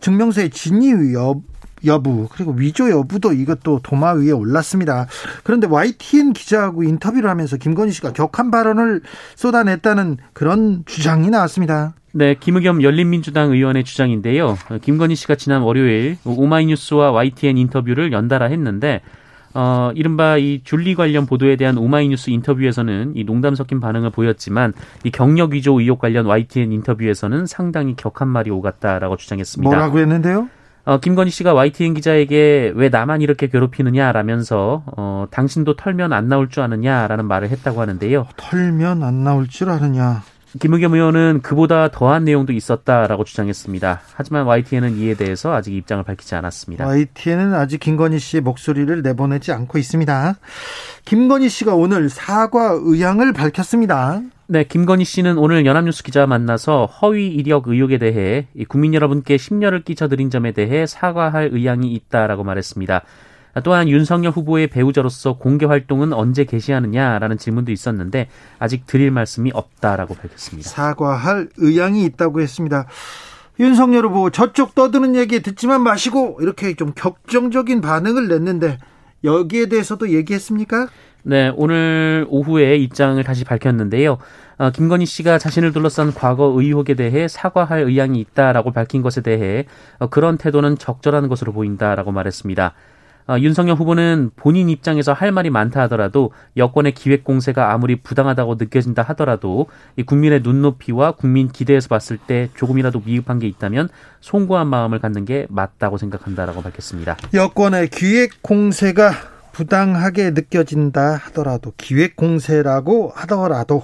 증명서의 0.00 0.50
진위 0.50 1.14
여, 1.14 1.40
여부 1.86 2.28
그리고 2.30 2.52
위조 2.52 2.90
여부도 2.90 3.32
이것도 3.32 3.80
도마 3.82 4.12
위에 4.12 4.30
올랐습니다. 4.32 5.06
그런데 5.42 5.66
YTN 5.66 6.32
기자하고 6.32 6.82
인터뷰를 6.82 7.28
하면서 7.30 7.56
김건희 7.56 7.92
씨가 7.92 8.12
격한 8.12 8.50
발언을 8.50 9.02
쏟아냈다는 9.34 10.18
그런 10.32 10.84
주장이 10.86 11.30
나왔습니다. 11.30 11.94
네, 12.12 12.34
김의겸 12.34 12.82
열린민주당 12.82 13.52
의원의 13.52 13.84
주장인데요. 13.84 14.56
김건희 14.80 15.14
씨가 15.16 15.34
지난 15.34 15.62
월요일 15.62 16.16
오마이뉴스와 16.24 17.10
YTN 17.12 17.58
인터뷰를 17.58 18.12
연달아 18.12 18.46
했는데 18.46 19.02
어, 19.52 19.90
이른바 19.94 20.36
이 20.36 20.60
줄리 20.64 20.94
관련 20.94 21.24
보도에 21.24 21.56
대한 21.56 21.78
오마이뉴스 21.78 22.28
인터뷰에서는 22.28 23.12
이 23.16 23.24
농담 23.24 23.54
섞인 23.54 23.80
반응을 23.80 24.10
보였지만 24.10 24.74
이 25.02 25.10
경력 25.10 25.52
위조 25.52 25.80
의혹 25.80 25.98
관련 25.98 26.26
YTN 26.26 26.72
인터뷰에서는 26.72 27.46
상당히 27.46 27.96
격한 27.96 28.28
말이 28.28 28.50
오갔다라고 28.50 29.16
주장했습니다. 29.16 29.70
뭐라고 29.70 29.98
했는데요? 29.98 30.50
어, 30.86 31.00
김건희 31.00 31.30
씨가 31.32 31.52
YTN 31.52 31.94
기자에게 31.94 32.72
왜 32.76 32.88
나만 32.88 33.20
이렇게 33.20 33.48
괴롭히느냐라면서 33.48 34.84
어, 34.96 35.26
당신도 35.32 35.74
털면 35.74 36.12
안 36.12 36.28
나올 36.28 36.48
줄 36.48 36.62
아느냐라는 36.62 37.26
말을 37.26 37.50
했다고 37.50 37.80
하는데요. 37.80 38.28
털면 38.36 39.02
안 39.02 39.24
나올 39.24 39.48
줄 39.48 39.68
아느냐. 39.68 40.22
김의겸 40.60 40.94
의원은 40.94 41.40
그보다 41.42 41.90
더한 41.90 42.24
내용도 42.24 42.52
있었다라고 42.52 43.24
주장했습니다. 43.24 44.00
하지만 44.14 44.46
YTN은 44.46 44.96
이에 44.96 45.14
대해서 45.14 45.52
아직 45.52 45.74
입장을 45.74 46.02
밝히지 46.04 46.36
않았습니다. 46.36 46.86
YTN은 46.86 47.52
아직 47.52 47.78
김건희 47.78 48.20
씨의 48.20 48.42
목소리를 48.42 49.02
내보내지 49.02 49.50
않고 49.52 49.78
있습니다. 49.78 50.36
김건희 51.04 51.48
씨가 51.48 51.74
오늘 51.74 52.08
사과 52.08 52.70
의향을 52.80 53.32
밝혔습니다. 53.32 54.22
네, 54.48 54.62
김건희 54.62 55.04
씨는 55.04 55.38
오늘 55.38 55.66
연합뉴스 55.66 56.04
기자 56.04 56.24
만나서 56.24 56.86
허위 56.86 57.26
이력 57.26 57.66
의혹에 57.66 57.98
대해 57.98 58.46
국민 58.68 58.94
여러분께 58.94 59.38
심려를 59.38 59.82
끼쳐드린 59.82 60.30
점에 60.30 60.52
대해 60.52 60.86
사과할 60.86 61.48
의향이 61.52 61.92
있다라고 61.92 62.44
말했습니다. 62.44 63.02
또한 63.64 63.88
윤석열 63.88 64.30
후보의 64.30 64.68
배우자로서 64.68 65.36
공개 65.38 65.66
활동은 65.66 66.12
언제 66.12 66.44
개시하느냐라는 66.44 67.38
질문도 67.38 67.72
있었는데 67.72 68.28
아직 68.60 68.86
드릴 68.86 69.10
말씀이 69.10 69.50
없다라고 69.52 70.14
밝혔습니다. 70.14 70.68
사과할 70.68 71.48
의향이 71.56 72.04
있다고 72.04 72.40
했습니다. 72.40 72.86
윤석열 73.58 74.06
후보 74.06 74.30
저쪽 74.30 74.76
떠드는 74.76 75.16
얘기 75.16 75.42
듣지만 75.42 75.82
마시고 75.82 76.38
이렇게 76.40 76.74
좀 76.76 76.92
격정적인 76.94 77.80
반응을 77.80 78.28
냈는데 78.28 78.78
여기에 79.26 79.66
대해서도 79.66 80.10
얘기했습니까? 80.10 80.88
네, 81.22 81.52
오늘 81.56 82.24
오후에 82.28 82.76
입장을 82.76 83.22
다시 83.24 83.44
밝혔는데요. 83.44 84.18
어, 84.58 84.70
김건희 84.70 85.04
씨가 85.04 85.38
자신을 85.38 85.72
둘러싼 85.72 86.14
과거 86.14 86.44
의혹에 86.56 86.94
대해 86.94 87.28
사과할 87.28 87.80
의향이 87.80 88.20
있다라고 88.20 88.70
밝힌 88.70 89.02
것에 89.02 89.20
대해 89.20 89.66
어, 89.98 90.06
그런 90.06 90.38
태도는 90.38 90.78
적절한 90.78 91.28
것으로 91.28 91.52
보인다라고 91.52 92.12
말했습니다. 92.12 92.72
어, 93.28 93.36
윤석열 93.40 93.76
후보는 93.76 94.30
본인 94.36 94.68
입장에서 94.68 95.12
할 95.12 95.32
말이 95.32 95.50
많다 95.50 95.80
하더라도 95.82 96.30
여권의 96.56 96.94
기획 96.94 97.24
공세가 97.24 97.72
아무리 97.72 97.96
부당하다고 97.96 98.54
느껴진다 98.54 99.02
하더라도 99.02 99.66
이 99.96 100.04
국민의 100.04 100.42
눈높이와 100.42 101.12
국민 101.12 101.48
기대에서 101.48 101.88
봤을 101.88 102.18
때 102.18 102.50
조금이라도 102.54 103.02
미흡한 103.04 103.40
게 103.40 103.48
있다면 103.48 103.88
송구한 104.20 104.68
마음을 104.68 105.00
갖는 105.00 105.24
게 105.24 105.46
맞다고 105.48 105.98
생각한다라고 105.98 106.62
밝혔습니다. 106.62 107.16
여권의 107.34 107.88
기획 107.88 108.42
공세가 108.42 109.10
부당하게 109.52 110.30
느껴진다 110.30 111.16
하더라도 111.24 111.72
기획 111.76 112.14
공세라고 112.14 113.12
하더라도 113.14 113.82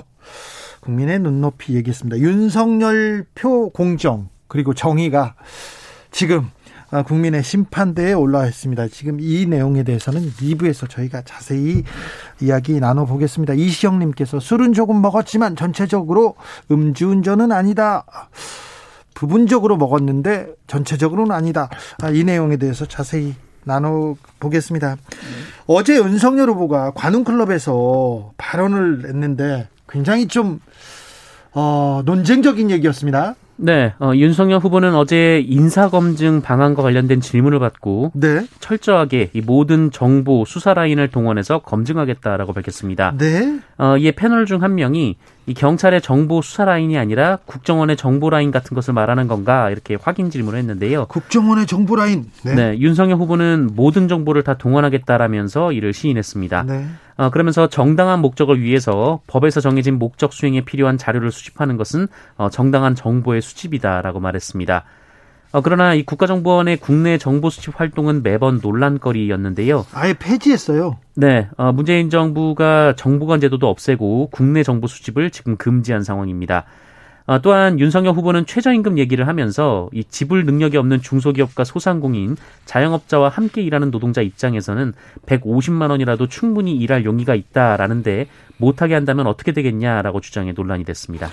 국민의 0.80 1.18
눈높이 1.18 1.74
얘기했습니다. 1.74 2.18
윤석열 2.18 3.24
표 3.34 3.70
공정 3.70 4.28
그리고 4.46 4.74
정의가 4.74 5.34
지금 6.10 6.40
아, 6.42 6.61
국민의 7.00 7.42
심판대에 7.42 8.12
올라와 8.12 8.46
있습니다. 8.46 8.88
지금 8.88 9.18
이 9.18 9.46
내용에 9.46 9.82
대해서는 9.82 10.20
2부에서 10.32 10.90
저희가 10.90 11.22
자세히 11.22 11.84
이야기 12.40 12.78
나눠보겠습니다. 12.78 13.54
이시영님께서 13.54 14.40
술은 14.40 14.74
조금 14.74 15.00
먹었지만 15.00 15.56
전체적으로 15.56 16.34
음주운전은 16.70 17.50
아니다. 17.50 18.04
부분적으로 19.14 19.76
먹었는데 19.76 20.48
전체적으로는 20.66 21.32
아니다. 21.32 21.70
아, 22.02 22.10
이 22.10 22.24
내용에 22.24 22.58
대해서 22.58 22.84
자세히 22.84 23.34
나눠보겠습니다. 23.64 24.96
네. 24.96 24.96
어제 25.66 25.96
윤석열 25.96 26.50
후보가 26.50 26.92
관훈클럽에서 26.92 28.32
발언을 28.36 29.02
냈는데 29.02 29.68
굉장히 29.88 30.26
좀 30.26 30.60
어, 31.54 32.02
논쟁적인 32.04 32.70
얘기였습니다. 32.70 33.34
네, 33.64 33.94
어, 34.00 34.10
윤석열 34.14 34.58
후보는 34.58 34.96
어제 34.96 35.40
인사검증 35.46 36.40
방안과 36.42 36.82
관련된 36.82 37.20
질문을 37.20 37.60
받고 37.60 38.10
네. 38.14 38.44
철저하게 38.58 39.30
이 39.32 39.40
모든 39.40 39.92
정보 39.92 40.44
수사 40.44 40.74
라인을 40.74 41.08
동원해서 41.08 41.60
검증하겠다라고 41.60 42.52
밝혔습니다. 42.54 43.14
네. 43.16 43.60
어, 43.78 43.96
이에 43.98 44.10
패널 44.10 44.46
중 44.46 44.62
한 44.62 44.74
명이 44.74 45.16
이 45.46 45.54
경찰의 45.54 46.00
정보 46.00 46.40
수사 46.40 46.64
라인이 46.64 46.96
아니라 46.96 47.38
국정원의 47.46 47.96
정보 47.96 48.30
라인 48.30 48.50
같은 48.52 48.74
것을 48.74 48.94
말하는 48.94 49.26
건가 49.26 49.70
이렇게 49.70 49.96
확인 50.00 50.30
질문을 50.30 50.58
했는데요. 50.58 51.06
국정원의 51.06 51.66
정보 51.66 51.96
라인. 51.96 52.30
네. 52.44 52.54
네 52.54 52.78
윤석열 52.78 53.16
후보는 53.16 53.70
모든 53.74 54.06
정보를 54.06 54.44
다 54.44 54.54
동원하겠다라면서 54.54 55.72
이를 55.72 55.92
시인했습니다. 55.92 56.62
네. 56.62 56.86
어, 57.16 57.30
그러면서 57.30 57.68
정당한 57.68 58.20
목적을 58.20 58.60
위해서 58.60 59.20
법에서 59.26 59.60
정해진 59.60 59.98
목적 59.98 60.32
수행에 60.32 60.64
필요한 60.64 60.96
자료를 60.96 61.32
수집하는 61.32 61.76
것은 61.76 62.06
어, 62.36 62.48
정당한 62.48 62.94
정보의 62.94 63.42
수집이다라고 63.42 64.20
말했습니다. 64.20 64.84
어, 65.52 65.60
그러나 65.60 65.92
이 65.92 66.02
국가정보원의 66.02 66.78
국내 66.78 67.18
정보 67.18 67.50
수집 67.50 67.78
활동은 67.78 68.22
매번 68.22 68.58
논란거리였는데요. 68.62 69.86
아예 69.92 70.14
폐지했어요. 70.14 70.96
네, 71.14 71.48
어, 71.58 71.72
문재인 71.72 72.08
정부가 72.08 72.94
정보관 72.96 73.40
제도도 73.40 73.68
없애고 73.68 74.30
국내 74.32 74.62
정보 74.62 74.86
수집을 74.86 75.30
지금 75.30 75.56
금지한 75.56 76.04
상황입니다. 76.04 76.64
어, 77.26 77.40
또한 77.40 77.78
윤석열 77.78 78.14
후보는 78.14 78.46
최저임금 78.46 78.98
얘기를 78.98 79.28
하면서 79.28 79.88
이 79.92 80.04
지불 80.04 80.44
능력이 80.44 80.76
없는 80.76 81.02
중소기업과 81.02 81.64
소상공인, 81.64 82.36
자영업자와 82.64 83.28
함께 83.28 83.62
일하는 83.62 83.90
노동자 83.90 84.22
입장에서는 84.22 84.94
150만 85.26 85.90
원이라도 85.90 86.26
충분히 86.28 86.74
일할 86.76 87.04
용의가 87.04 87.34
있다라는데 87.34 88.26
못하게 88.56 88.94
한다면 88.94 89.26
어떻게 89.26 89.52
되겠냐라고 89.52 90.20
주장해 90.20 90.52
논란이 90.52 90.84
됐습니다. 90.84 91.28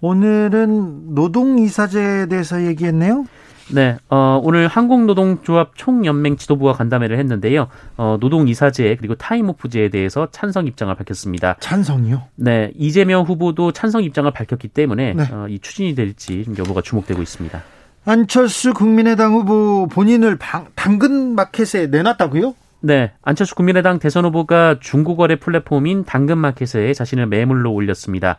오늘은 0.00 1.14
노동이사제에 1.14 2.26
대해서 2.26 2.64
얘기했네요. 2.66 3.24
네, 3.70 3.96
어, 4.10 4.40
오늘 4.42 4.66
한국노동조합 4.66 5.72
총연맹 5.74 6.36
지도부가 6.36 6.72
간담회를 6.72 7.18
했는데요. 7.18 7.68
어, 7.96 8.16
노동이사제 8.20 8.96
그리고 8.98 9.14
타임오프제에 9.14 9.88
대해서 9.88 10.28
찬성 10.30 10.66
입장을 10.66 10.94
밝혔습니다. 10.94 11.56
찬성이요? 11.60 12.22
네, 12.36 12.72
이재명 12.76 13.22
후보도 13.24 13.72
찬성 13.72 14.02
입장을 14.02 14.30
밝혔기 14.30 14.68
때문에 14.68 15.14
네. 15.14 15.22
어, 15.32 15.46
이 15.48 15.58
추진이 15.58 15.94
될지 15.94 16.44
여부가 16.58 16.82
주목되고 16.82 17.22
있습니다. 17.22 17.62
안철수 18.04 18.74
국민의당 18.74 19.32
후보 19.34 19.86
본인을 19.86 20.36
방, 20.36 20.66
당근 20.74 21.34
마켓에 21.34 21.86
내놨다고요? 21.86 22.54
네, 22.80 23.12
안철수 23.22 23.54
국민의당 23.54 24.00
대선 24.00 24.24
후보가 24.24 24.80
중고거래 24.80 25.36
플랫폼인 25.36 26.04
당근마켓에 26.04 26.92
자신을 26.94 27.26
매물로 27.26 27.72
올렸습니다. 27.72 28.38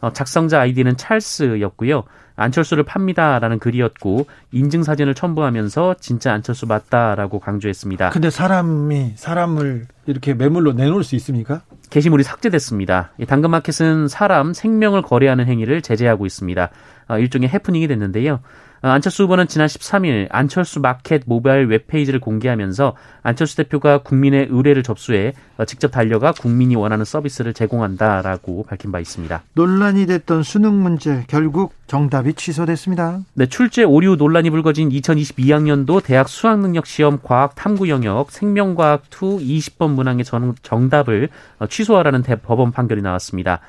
어, 0.00 0.12
작성자 0.12 0.60
아이디는 0.60 0.96
찰스였고요. 0.96 2.02
안철수를 2.36 2.84
팝니다라는 2.84 3.58
글이었고 3.58 4.26
인증 4.52 4.82
사진을 4.82 5.14
첨부하면서 5.14 5.96
진짜 6.00 6.32
안철수 6.32 6.66
맞다라고 6.66 7.38
강조했습니다. 7.38 8.10
근데 8.10 8.30
사람이 8.30 9.12
사람을 9.16 9.86
이렇게 10.06 10.34
매물로 10.34 10.72
내놓을 10.72 11.04
수 11.04 11.14
있습니까? 11.16 11.62
게시물이 11.90 12.24
삭제됐습니다. 12.24 13.12
당근마켓은 13.28 14.08
사람 14.08 14.52
생명을 14.52 15.02
거래하는 15.02 15.46
행위를 15.46 15.80
제재하고 15.80 16.26
있습니다. 16.26 16.70
어, 17.08 17.18
일종의 17.18 17.48
해프닝이 17.50 17.86
됐는데요. 17.86 18.40
어, 18.84 18.88
안철수 18.88 19.22
후보는 19.22 19.48
지난 19.48 19.66
13일 19.66 20.26
안철수 20.30 20.78
마켓 20.78 21.22
모바일 21.24 21.68
웹페이지를 21.68 22.20
공개하면서 22.20 22.94
안철수 23.22 23.56
대표가 23.56 24.02
국민의 24.02 24.48
의뢰를 24.50 24.82
접수해 24.82 25.32
어, 25.56 25.64
직접 25.64 25.88
달려가 25.88 26.32
국민이 26.32 26.76
원하는 26.76 27.06
서비스를 27.06 27.54
제공한다라고 27.54 28.64
밝힌 28.64 28.92
바 28.92 29.00
있습니다. 29.00 29.42
논란이 29.54 30.04
됐던 30.04 30.42
수능 30.42 30.82
문제 30.82 31.24
결국 31.28 31.72
정답이 31.86 32.34
취소됐습니다. 32.34 33.20
네, 33.32 33.46
출제 33.46 33.84
오류 33.84 34.16
논란이 34.16 34.50
불거진 34.50 34.90
2022학년도 34.90 36.04
대학 36.04 36.28
수학능력 36.28 36.84
시험 36.84 37.20
과학 37.22 37.54
탐구 37.54 37.88
영역 37.88 38.30
생명과학 38.30 39.04
2 39.10 39.16
20번 39.16 39.92
문항의 39.92 40.26
정답을 40.60 41.30
어, 41.58 41.66
취소하라는 41.66 42.22
대법원 42.22 42.72
판결이 42.72 43.00
나왔습니다. 43.00 43.60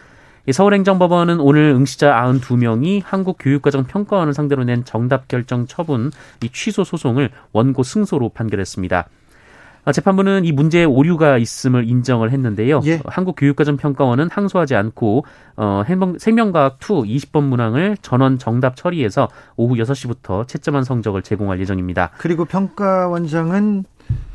서울행정법원은 0.52 1.40
오늘 1.40 1.70
응시자 1.70 2.14
92명이 2.14 3.02
한국교육과정평가원을 3.04 4.34
상대로 4.34 4.64
낸 4.64 4.86
정답 4.86 5.28
결정 5.28 5.66
처분 5.68 6.12
이 6.44 6.50
취소 6.50 6.84
소송을 6.84 7.32
원고 7.52 7.84
승소로 7.84 8.30
판결했습니다. 8.30 9.08
아, 9.86 9.92
재판부는 9.92 10.46
이 10.46 10.52
문제에 10.52 10.84
오류가 10.84 11.38
있음을 11.38 11.88
인정을 11.88 12.32
했는데요. 12.32 12.82
예. 12.86 13.00
한국교육과정평가원은 13.06 14.30
항소하지 14.32 14.75
않고 14.75 15.25
어, 15.58 15.84
생명과학 16.18 16.80
2 16.82 16.86
20번 17.18 17.44
문항을 17.44 17.98
전원 18.02 18.40
정답 18.40 18.75
처리해서 18.75 19.30
오후 19.56 19.75
6시부터 19.75 20.48
채점한 20.48 20.84
성적을 20.84 21.22
제공할 21.22 21.60
예정입니다. 21.60 22.12
그리고 22.18 22.46
평가원장은 22.46 23.86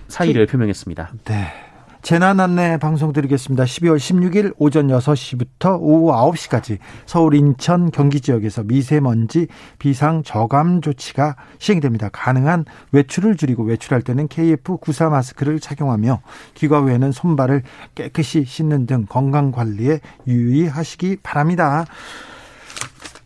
사의를 0.06 0.46
그... 0.46 0.52
표명했습니다. 0.52 1.10
네. 1.24 1.69
재난 2.02 2.40
안내 2.40 2.78
방송 2.78 3.12
드리겠습니다. 3.12 3.64
12월 3.64 3.96
16일 3.98 4.54
오전 4.56 4.88
6시부터 4.88 5.78
오후 5.80 6.10
9시까지 6.32 6.78
서울, 7.04 7.34
인천, 7.34 7.90
경기 7.90 8.22
지역에서 8.22 8.62
미세먼지 8.62 9.48
비상 9.78 10.22
저감 10.22 10.80
조치가 10.80 11.36
시행됩니다. 11.58 12.08
가능한 12.08 12.64
외출을 12.92 13.36
줄이고 13.36 13.64
외출할 13.64 14.00
때는 14.00 14.28
KF94 14.28 15.10
마스크를 15.10 15.60
착용하며 15.60 16.22
귀가 16.54 16.80
외에는 16.80 17.12
손발을 17.12 17.62
깨끗이 17.94 18.44
씻는 18.46 18.86
등 18.86 19.04
건강 19.06 19.52
관리에 19.52 20.00
유의하시기 20.26 21.18
바랍니다. 21.22 21.84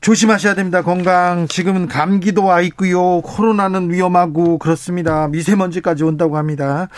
조심하셔야 0.05 0.55
됩니다. 0.55 0.83
건강. 0.83 1.49
지금은 1.49 1.89
감기도 1.89 2.45
와 2.45 2.61
있고요. 2.61 3.23
코로나는 3.23 3.91
위험하고 3.91 4.59
그렇습니다. 4.59 5.29
미세먼지까지 5.29 6.05
온다고 6.05 6.37
합니다. 6.37 6.89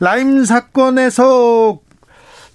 라임 0.00 0.44
사건에서 0.44 1.78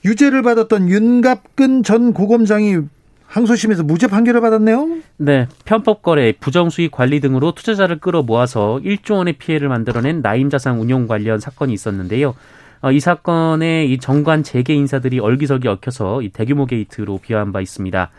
유죄를 0.03 0.41
받았던 0.41 0.89
윤갑근 0.89 1.83
전 1.83 2.11
고검장이 2.11 2.79
항소심에서 3.25 3.83
무죄 3.83 4.07
판결을 4.07 4.41
받았네요. 4.41 4.97
네, 5.15 5.47
편법 5.63 6.01
거래, 6.01 6.33
부정 6.33 6.69
수익 6.69 6.91
관리 6.91 7.21
등으로 7.21 7.53
투자자를 7.53 7.99
끌어 7.99 8.21
모아서 8.21 8.81
1조 8.83 9.15
원의 9.15 9.37
피해를 9.37 9.69
만들어낸 9.69 10.21
라임 10.21 10.49
자산 10.49 10.77
운용 10.77 11.07
관련 11.07 11.39
사건이 11.39 11.71
있었는데요. 11.71 12.35
어, 12.81 12.91
이 12.91 12.99
사건에 12.99 13.85
이 13.85 13.97
정관 13.97 14.43
재계 14.43 14.73
인사들이 14.73 15.19
얼기설기 15.19 15.69
얽혀서 15.69 16.21
이 16.21 16.29
대규모 16.29 16.65
게이트로 16.65 17.19
비화한 17.19 17.53
바 17.53 17.61
있습니다. 17.61 18.11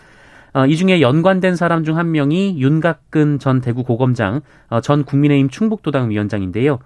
어, 0.57 0.65
이 0.65 0.75
중에 0.79 1.03
연관된 1.03 1.55
사람 1.55 1.85
중 1.85 1.99
한 1.99 2.13
명이 2.13 2.59
윤갑근 2.59 3.39
전 3.41 3.61
대구 3.61 3.85
고검장, 3.85 4.41
어, 4.71 4.81
전 4.81 5.05
국민의힘 5.05 5.51
충북도당 5.51 6.09
위원장인데요. 6.09 6.79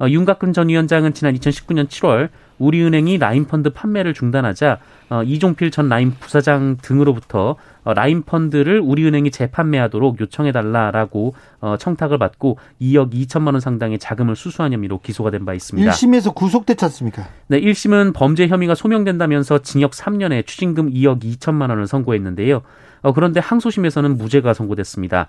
어, 0.00 0.08
윤갑근 0.08 0.54
전 0.54 0.70
위원장은 0.70 1.12
지난 1.12 1.34
2019년 1.34 1.88
7월 1.88 2.30
우리은행이 2.58 3.18
라임펀드 3.18 3.70
판매를 3.70 4.14
중단하자 4.14 4.78
이종필 5.26 5.70
전 5.70 5.88
라임 5.88 6.12
부사장 6.18 6.76
등으로부터 6.82 7.54
라임 7.84 8.22
펀드를 8.22 8.80
우리은행이 8.80 9.30
재판매하도록 9.30 10.18
요청해달라라고 10.20 11.34
청탁을 11.78 12.18
받고 12.18 12.58
2억 12.80 13.12
2천만 13.14 13.52
원 13.52 13.60
상당의 13.60 13.98
자금을 14.00 14.34
수수한 14.34 14.72
혐의로 14.72 14.98
기소가 15.00 15.30
된 15.30 15.44
바 15.44 15.54
있습니다. 15.54 15.88
1심에서 15.88 16.34
구속됐지 16.34 16.84
않습니까? 16.86 17.28
네, 17.46 17.60
1심은 17.60 18.12
범죄 18.12 18.48
혐의가 18.48 18.74
소명된다면서 18.74 19.58
징역 19.60 19.92
3년에 19.92 20.44
추징금 20.44 20.90
2억 20.90 21.22
2천만 21.22 21.70
원을 21.70 21.86
선고했는데요. 21.86 22.62
어, 23.02 23.12
그런데 23.12 23.40
항소심에서는 23.40 24.16
무죄가 24.18 24.54
선고됐습니다. 24.54 25.28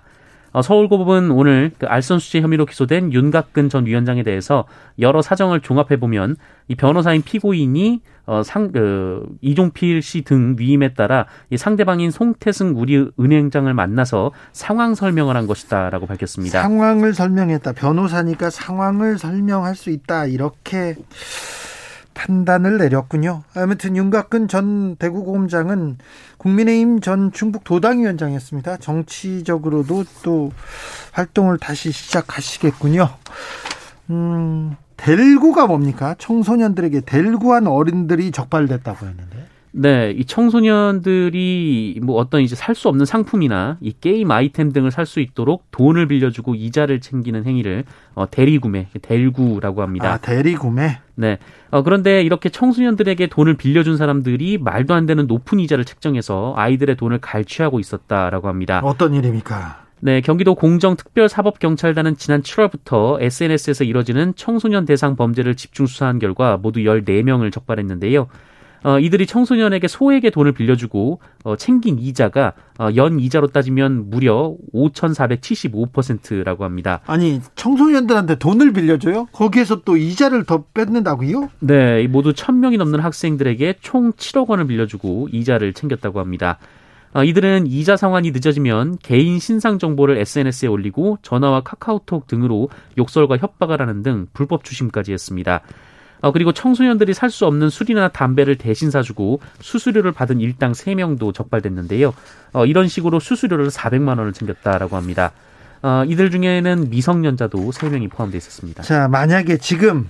어, 0.52 0.62
서울고법은 0.62 1.30
오늘 1.30 1.70
그 1.78 1.86
알선수재 1.86 2.40
혐의로 2.40 2.66
기소된 2.66 3.12
윤갑근 3.12 3.68
전 3.68 3.86
위원장에 3.86 4.24
대해서 4.24 4.64
여러 4.98 5.22
사정을 5.22 5.60
종합해 5.60 6.00
보면 6.00 6.34
이 6.66 6.74
변호사인 6.74 7.22
피고인이 7.22 8.00
어, 8.26 8.42
상, 8.44 8.70
그, 8.70 9.26
이종필 9.40 10.02
씨 10.02 10.22
등 10.22 10.56
위임에 10.58 10.94
따라 10.94 11.26
이 11.50 11.56
상대방인 11.56 12.10
송태승 12.10 12.74
우리 12.76 13.08
은행장을 13.18 13.72
만나서 13.72 14.32
상황 14.52 14.94
설명을 14.94 15.36
한 15.36 15.46
것이다라고 15.46 16.06
밝혔습니다. 16.06 16.62
상황을 16.62 17.14
설명했다. 17.14 17.72
변호사니까 17.72 18.50
상황을 18.50 19.18
설명할 19.18 19.74
수 19.74 19.90
있다. 19.90 20.26
이렇게 20.26 20.96
판단을 22.20 22.76
내렸군요. 22.76 23.44
아무튼 23.54 23.96
윤곽근 23.96 24.46
전 24.48 24.96
대구고검장은 24.96 25.96
국민의힘 26.36 27.00
전 27.00 27.32
충북 27.32 27.64
도당위원장이었습니다. 27.64 28.76
정치적으로도 28.76 30.04
또 30.22 30.52
활동을 31.12 31.56
다시 31.56 31.92
시작하시겠군요. 31.92 33.08
음, 34.10 34.76
델구가 34.98 35.66
뭡니까? 35.66 36.14
청소년들에게 36.18 37.00
델구한 37.02 37.66
어른들이 37.66 38.32
적발됐다고 38.32 39.06
했는데. 39.06 39.39
네, 39.72 40.10
이 40.10 40.24
청소년들이 40.24 42.00
뭐 42.02 42.16
어떤 42.16 42.40
이제 42.40 42.56
살 42.56 42.74
수 42.74 42.88
없는 42.88 43.06
상품이나 43.06 43.76
이 43.80 43.92
게임 44.00 44.30
아이템 44.30 44.72
등을 44.72 44.90
살 44.90 45.06
수 45.06 45.20
있도록 45.20 45.64
돈을 45.70 46.06
빌려주고 46.08 46.54
이자를 46.54 47.00
챙기는 47.00 47.44
행위를 47.46 47.84
어, 48.14 48.28
대리구매, 48.30 48.88
대리구라고 49.02 49.82
합니다. 49.82 50.12
아, 50.12 50.18
대리구매? 50.18 50.98
네. 51.14 51.38
어, 51.70 51.82
그런데 51.82 52.22
이렇게 52.22 52.48
청소년들에게 52.48 53.26
돈을 53.28 53.54
빌려준 53.54 53.96
사람들이 53.96 54.58
말도 54.58 54.94
안 54.94 55.06
되는 55.06 55.26
높은 55.26 55.60
이자를 55.60 55.84
책정해서 55.84 56.54
아이들의 56.56 56.96
돈을 56.96 57.18
갈취하고 57.18 57.78
있었다라고 57.80 58.48
합니다. 58.48 58.80
어떤 58.82 59.14
일입니까? 59.14 59.84
네, 60.00 60.20
경기도 60.22 60.54
공정특별사법경찰단은 60.54 62.16
지난 62.16 62.42
7월부터 62.42 63.20
SNS에서 63.20 63.84
이뤄지는 63.84 64.32
청소년 64.34 64.86
대상 64.86 65.14
범죄를 65.14 65.54
집중 65.56 65.86
수사한 65.86 66.18
결과 66.18 66.56
모두 66.56 66.80
14명을 66.80 67.52
적발했는데요. 67.52 68.26
어, 68.82 68.98
이들이 68.98 69.26
청소년에게 69.26 69.88
소액의 69.88 70.30
돈을 70.30 70.52
빌려주고 70.52 71.20
어, 71.44 71.56
챙긴 71.56 71.98
이자가 71.98 72.54
어, 72.78 72.88
연 72.96 73.20
이자로 73.20 73.48
따지면 73.48 74.08
무려 74.10 74.54
5,475%라고 74.72 76.64
합니다. 76.64 77.00
아니 77.06 77.40
청소년들한테 77.56 78.36
돈을 78.36 78.72
빌려줘요? 78.72 79.26
거기에서 79.32 79.82
또 79.82 79.96
이자를 79.96 80.44
더 80.44 80.64
뺏는다고요? 80.74 81.50
네, 81.60 82.06
모두 82.06 82.32
1,000명이 82.32 82.78
넘는 82.78 83.00
학생들에게 83.00 83.76
총 83.80 84.12
7억 84.12 84.48
원을 84.48 84.66
빌려주고 84.66 85.28
이자를 85.32 85.74
챙겼다고 85.74 86.20
합니다. 86.20 86.58
어, 87.12 87.24
이들은 87.24 87.66
이자 87.66 87.96
상환이 87.96 88.30
늦어지면 88.30 88.98
개인 89.02 89.40
신상 89.40 89.78
정보를 89.78 90.16
SNS에 90.18 90.68
올리고 90.68 91.18
전화와 91.22 91.62
카카오톡 91.62 92.28
등으로 92.28 92.68
욕설과 92.98 93.36
협박을 93.36 93.80
하는 93.80 94.02
등 94.02 94.26
불법 94.32 94.62
추심까지 94.62 95.12
했습니다. 95.12 95.60
어, 96.20 96.32
그리고 96.32 96.52
청소년들이 96.52 97.14
살 97.14 97.30
수 97.30 97.46
없는 97.46 97.70
술이나 97.70 98.08
담배를 98.08 98.56
대신 98.56 98.90
사주고 98.90 99.40
수수료를 99.60 100.12
받은 100.12 100.40
일당 100.40 100.72
3명도 100.72 101.32
적발됐는데요. 101.32 102.12
어, 102.52 102.66
이런 102.66 102.88
식으로 102.88 103.20
수수료를 103.20 103.68
400만 103.68 104.18
원을 104.18 104.32
챙겼다라고 104.32 104.96
합니다. 104.96 105.32
어, 105.82 106.02
이들 106.06 106.30
중에는 106.30 106.90
미성년자도 106.90 107.70
3명이 107.70 108.10
포함되어 108.10 108.36
있었습니다. 108.38 108.82
자, 108.82 109.08
만약에 109.08 109.56
지금 109.58 110.08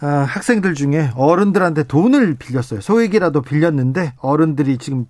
어, 0.00 0.06
학생들 0.06 0.74
중에 0.74 1.10
어른들한테 1.14 1.84
돈을 1.84 2.34
빌렸어요. 2.36 2.80
소액이라도 2.80 3.42
빌렸는데 3.42 4.14
어른들이 4.18 4.78
지금 4.78 5.04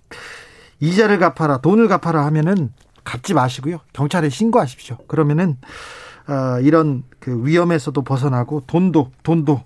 이자를 0.79 1.17
갚아라, 1.17 1.57
돈을 1.59 1.87
갚아라 1.87 2.25
하면은 2.25 2.71
갚지 3.03 3.33
마시고요. 3.33 3.79
경찰에 3.93 4.29
신고하십시오. 4.29 4.97
그러면은 5.07 5.57
어, 6.27 6.59
이런 6.61 7.03
그 7.19 7.45
위험에서도 7.45 8.01
벗어나고 8.01 8.63
돈도 8.67 9.11
돈도 9.23 9.61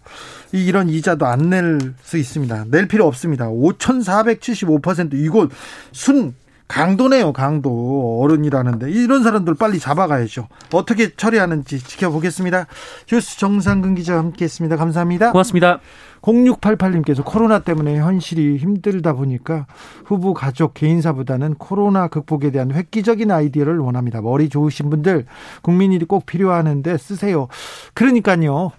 이런 0.52 0.90
이자도 0.90 1.26
안 1.26 1.50
낼 1.50 1.94
수 2.04 2.18
있습니다. 2.18 2.66
낼 2.70 2.88
필요 2.88 3.06
없습니다. 3.08 3.48
5,475% 3.48 5.14
이거 5.14 5.48
순 5.92 6.34
강도네요, 6.68 7.32
강도. 7.32 8.20
어른이라는데. 8.22 8.92
이런 8.92 9.24
사람들 9.24 9.56
빨리 9.56 9.80
잡아가야죠. 9.80 10.48
어떻게 10.74 11.14
처리하는지 11.16 11.80
지켜보겠습니다. 11.80 12.68
뉴스 13.08 13.40
정상근 13.40 13.96
기자와 13.96 14.20
함께 14.20 14.46
했습니다. 14.46 14.76
감사합니다. 14.76 15.32
고맙습니다. 15.32 15.80
0688님께서 16.22 17.24
코로나 17.24 17.60
때문에 17.60 17.98
현실이 18.00 18.58
힘들다 18.58 19.14
보니까 19.14 19.66
후보 20.06 20.34
가족 20.34 20.74
개인사보다는 20.74 21.56
코로나 21.56 22.08
극복에 22.08 22.52
대한 22.52 22.72
획기적인 22.72 23.32
아이디어를 23.32 23.78
원합니다. 23.78 24.22
머리 24.22 24.50
좋으신 24.50 24.90
분들 24.90 25.26
국민일이 25.62 26.06
꼭 26.06 26.26
필요하는데 26.26 26.98
쓰세요. 26.98 27.48
그러니까요. 27.94 28.72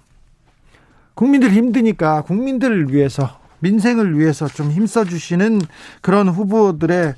국민들 1.15 1.51
힘드니까 1.53 2.23
국민들을 2.23 2.93
위해서 2.93 3.39
민생을 3.61 4.19
위해서 4.19 4.47
좀 4.47 4.71
힘써 4.71 5.05
주시는 5.05 5.61
그런 6.01 6.29
후보들의 6.29 7.15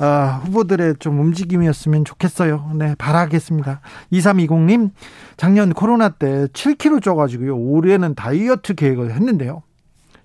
어, 0.00 0.40
후보들의 0.44 0.96
좀 0.98 1.20
움직임이었으면 1.20 2.04
좋겠어요. 2.04 2.72
네, 2.74 2.94
바라겠습니다. 2.96 3.80
2320님, 4.12 4.90
작년 5.36 5.72
코로나 5.72 6.08
때 6.08 6.46
7kg 6.46 7.02
쪄가지고요. 7.02 7.56
올해는 7.56 8.14
다이어트 8.14 8.74
계획을 8.74 9.12
했는데요. 9.12 9.62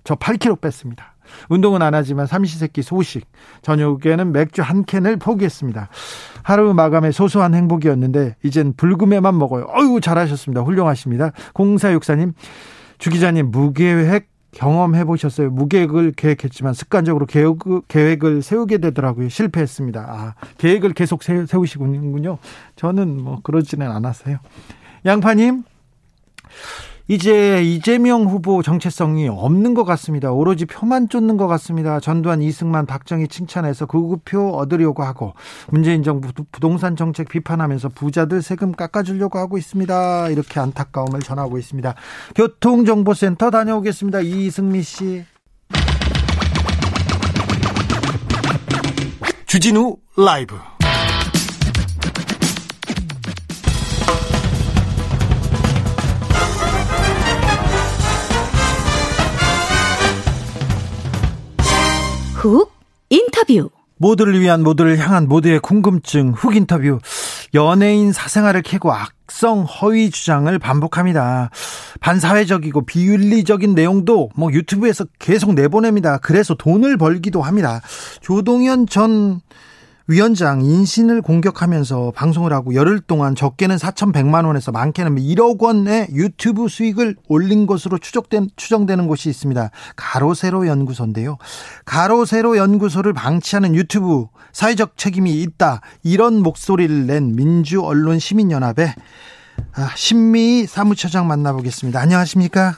저 0.04 0.14
8kg 0.16 0.60
뺐습니다. 0.60 1.14
운동은 1.48 1.82
안 1.82 1.94
하지만 1.94 2.26
삼시세끼 2.26 2.82
소식, 2.82 3.26
저녁에는 3.62 4.32
맥주 4.32 4.62
한 4.62 4.84
캔을 4.84 5.16
포기했습니다. 5.16 5.88
하루 6.42 6.74
마감에 6.74 7.12
소소한 7.12 7.54
행복이었는데 7.54 8.36
이젠 8.42 8.72
불금에만 8.76 9.38
먹어요. 9.38 9.66
어유 9.72 10.00
잘하셨습니다. 10.00 10.62
훌륭하십니다. 10.62 11.30
0464님, 11.54 12.32
주 12.98 13.10
기자님 13.10 13.50
무계획 13.50 14.28
경험해 14.52 15.04
보셨어요? 15.04 15.50
무계획을 15.50 16.12
계획했지만 16.12 16.74
습관적으로 16.74 17.26
계획, 17.26 17.58
계획을 17.88 18.42
세우게 18.42 18.78
되더라고요. 18.78 19.28
실패했습니다. 19.28 20.00
아, 20.00 20.34
계획을 20.58 20.92
계속 20.92 21.22
세, 21.22 21.46
세우시군요. 21.46 22.38
저는 22.76 23.22
뭐 23.22 23.40
그러지는 23.42 23.90
않았어요. 23.90 24.38
양파님, 25.06 25.62
이제 27.10 27.60
이재명 27.64 28.26
후보 28.26 28.62
정체성이 28.62 29.26
없는 29.26 29.74
것 29.74 29.82
같습니다. 29.82 30.30
오로지 30.30 30.64
표만 30.64 31.08
쫓는 31.08 31.36
것 31.36 31.48
같습니다. 31.48 31.98
전두환, 31.98 32.40
이승만, 32.40 32.86
박정희 32.86 33.26
칭찬해서 33.26 33.86
구급표 33.86 34.50
얻으려고 34.54 35.02
하고 35.02 35.34
문재인 35.70 36.04
정부 36.04 36.30
부동산 36.52 36.94
정책 36.94 37.28
비판하면서 37.28 37.88
부자들 37.88 38.42
세금 38.42 38.70
깎아주려고 38.70 39.40
하고 39.40 39.58
있습니다. 39.58 40.28
이렇게 40.28 40.60
안타까움을 40.60 41.18
전하고 41.18 41.58
있습니다. 41.58 41.96
교통정보센터 42.36 43.50
다녀오겠습니다. 43.50 44.20
이승미 44.20 44.82
씨. 44.84 45.24
주진우 49.46 49.96
라이브. 50.16 50.54
훅 62.40 62.72
인터뷰 63.10 63.68
모두를 63.98 64.40
위한 64.40 64.62
모두를 64.62 64.98
향한 64.98 65.28
모두의 65.28 65.60
궁금증 65.60 66.32
훅 66.32 66.56
인터뷰 66.56 66.98
연예인 67.52 68.12
사생활을 68.14 68.62
캐고 68.62 68.90
악성 68.90 69.64
허위 69.64 70.10
주장을 70.10 70.58
반복합니다. 70.58 71.50
반사회적이고 72.00 72.86
비윤리적인 72.86 73.74
내용도 73.74 74.30
뭐 74.36 74.50
유튜브에서 74.52 75.04
계속 75.18 75.52
내보냅니다. 75.52 76.16
그래서 76.16 76.54
돈을 76.54 76.96
벌기도 76.96 77.42
합니다. 77.42 77.82
조동현 78.22 78.86
전 78.86 79.42
위원장 80.10 80.60
인신을 80.62 81.22
공격하면서 81.22 82.14
방송을 82.16 82.52
하고 82.52 82.74
열흘 82.74 82.98
동안 82.98 83.36
적게는 83.36 83.76
4,100만 83.76 84.44
원에서 84.44 84.72
많게는 84.72 85.14
1억 85.14 85.62
원의 85.62 86.08
유튜브 86.12 86.66
수익을 86.66 87.14
올린 87.28 87.64
것으로 87.64 87.96
추적된, 87.96 88.48
추정되는 88.56 89.06
곳이 89.06 89.28
있습니다. 89.28 89.70
가로세로 89.94 90.66
연구소인데요. 90.66 91.38
가로세로 91.84 92.56
연구소를 92.56 93.12
방치하는 93.12 93.76
유튜브 93.76 94.26
사회적 94.50 94.96
책임이 94.96 95.30
있다. 95.42 95.80
이런 96.02 96.42
목소리를 96.42 97.06
낸 97.06 97.36
민주 97.36 97.80
언론 97.80 98.18
시민 98.18 98.50
연합의 98.50 98.88
아, 99.76 99.92
신미 99.94 100.66
사무처장 100.66 101.28
만나보겠습니다. 101.28 102.00
안녕하십니까? 102.00 102.72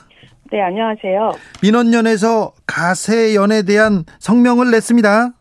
네, 0.51 0.61
안녕하세요. 0.61 1.31
민원연에서 1.63 2.53
가세연에 2.67 3.63
대한 3.63 4.03
성명을 4.19 4.69
냈습니다. 4.69 5.31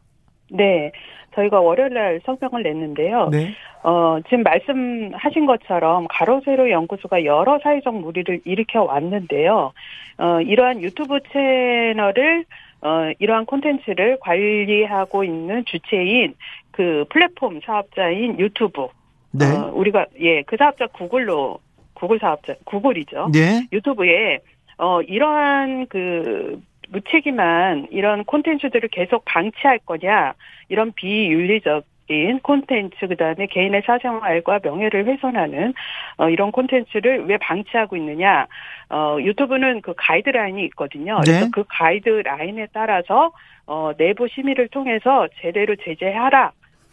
네. 0.53 0.91
저희가 1.35 1.61
월요일 1.61 1.95
날 1.95 2.21
성명을 2.25 2.63
냈는데요. 2.63 3.29
네. 3.31 3.53
어, 3.83 4.19
지금 4.25 4.43
말씀하신 4.43 5.47
것처럼 5.47 6.07
가로세로 6.09 6.71
연구소가 6.71 7.25
여러 7.25 7.59
사회적 7.63 7.95
무리를 7.95 8.41
일으켜 8.45 8.83
왔는데요. 8.85 9.73
어, 10.19 10.41
이러한 10.41 10.83
유튜브 10.83 11.19
채널을 11.33 12.45
어, 12.83 13.13
이러한 13.19 13.47
콘텐츠를 13.47 14.19
관리하고 14.21 15.25
있는 15.25 15.65
주체인 15.65 16.35
그 16.71 17.05
플랫폼 17.11 17.61
사업자인 17.61 18.39
유튜브. 18.39 18.89
네. 19.31 19.47
어, 19.47 19.73
우리가 19.75 20.07
예, 20.21 20.43
그 20.43 20.57
사업자 20.57 20.87
구글로 20.89 21.59
구글 21.95 22.19
사업자 22.19 22.55
구글이죠. 22.65 23.29
네. 23.33 23.67
유튜브에 23.73 24.41
어 24.79 25.01
이러한 25.03 25.87
그 25.89 26.61
무책임한 26.93 27.89
이런 27.91 28.25
콘텐츠들을 28.25 28.89
계속 28.91 29.25
방치할 29.25 29.81
거냐 29.81 30.35
이런 30.69 30.93
비윤리적 30.93 31.85
인 32.09 32.41
콘텐츠 32.41 33.07
그다음에 33.07 33.47
개인의 33.47 33.83
사생활과 33.87 34.61
명예를 34.63 35.07
훼손하는 35.07 35.73
어, 36.19 36.29
이런 36.29 36.53
콘텐츠를 36.53 37.25
왜 37.27 37.39
방치하고 37.39 37.97
있느냐 37.97 38.47
어, 38.91 39.17
유튜브는 39.21 39.81
그 39.81 39.95
가이드라인이 39.97 40.63
있거든요. 40.67 41.21
네. 41.25 41.33
그래서 41.33 41.49
그 41.53 41.65
가이드라인에 41.69 42.67
따라서 42.73 43.33
어, 43.67 43.93
내부 43.97 44.29
심의를 44.29 44.69
통해서 44.69 45.29
제대로 45.41 45.75
제재하라 45.77 46.53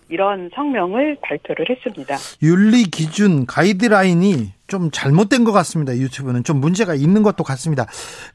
이런 0.09 0.49
성명을 0.53 1.17
발표를 1.21 1.69
했습니다. 1.69 2.15
윤리 2.41 2.83
기준 2.83 3.45
가이드라인이 3.45 4.58
좀 4.69 4.91
잘못된 4.91 5.43
것 5.43 5.51
같습니다. 5.51 5.95
유튜브는 5.97 6.43
좀 6.43 6.61
문제가 6.61 6.95
있는 6.95 7.23
것도 7.23 7.43
같습니다. 7.43 7.85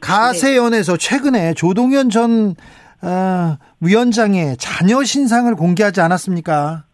가세연에서 0.00 0.96
최근에 0.98 1.54
조동현 1.54 2.10
전 2.10 2.54
어, 3.00 3.58
위원장의 3.80 4.56
자녀 4.58 5.02
신상을 5.04 5.54
공개하지 5.54 6.00
않았습니까? 6.00 6.84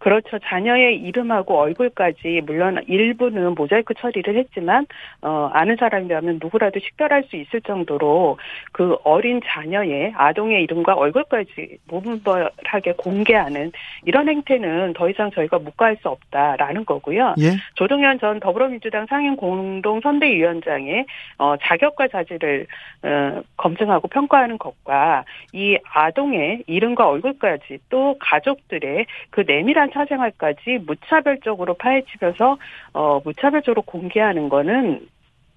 그렇죠. 0.00 0.38
자녀의 0.38 0.96
이름하고 0.96 1.58
얼굴까지 1.58 2.40
물론 2.46 2.82
일부는 2.88 3.54
모자이크 3.54 3.92
처리를 3.94 4.34
했지만 4.34 4.86
어 5.20 5.50
아는 5.52 5.76
사람이라면 5.76 6.38
누구라도 6.42 6.80
식별할 6.80 7.24
수 7.24 7.36
있을 7.36 7.60
정도로 7.60 8.38
그 8.72 8.96
어린 9.04 9.42
자녀의 9.44 10.14
아동의 10.16 10.62
이름과 10.62 10.94
얼굴까지 10.94 11.76
무분별하게 11.86 12.94
공개하는 12.96 13.72
이런 14.06 14.30
행태는 14.30 14.94
더 14.94 15.10
이상 15.10 15.30
저희가 15.32 15.58
묵과할 15.58 15.98
수 16.00 16.08
없다라는 16.08 16.86
거고요. 16.86 17.34
예? 17.38 17.50
조동현 17.74 18.20
전 18.20 18.40
더불어민주당 18.40 19.04
상임 19.04 19.36
공동 19.36 20.00
선대위원장의 20.00 21.04
어 21.36 21.56
자격과 21.60 22.08
자질을 22.08 22.66
어 23.02 23.42
검증하고 23.58 24.08
평가하는 24.08 24.56
것과 24.56 25.26
이 25.52 25.76
아동의 25.92 26.64
이름과 26.66 27.06
얼굴까지 27.06 27.80
또 27.90 28.16
가족들의 28.18 29.04
그 29.28 29.44
내밀한 29.46 29.89
사생활까지 29.92 30.80
무차별적으로 30.86 31.74
파헤치면서 31.74 32.58
어 32.94 33.20
무차별적으로 33.24 33.82
공개하는 33.82 34.48
거는 34.48 35.06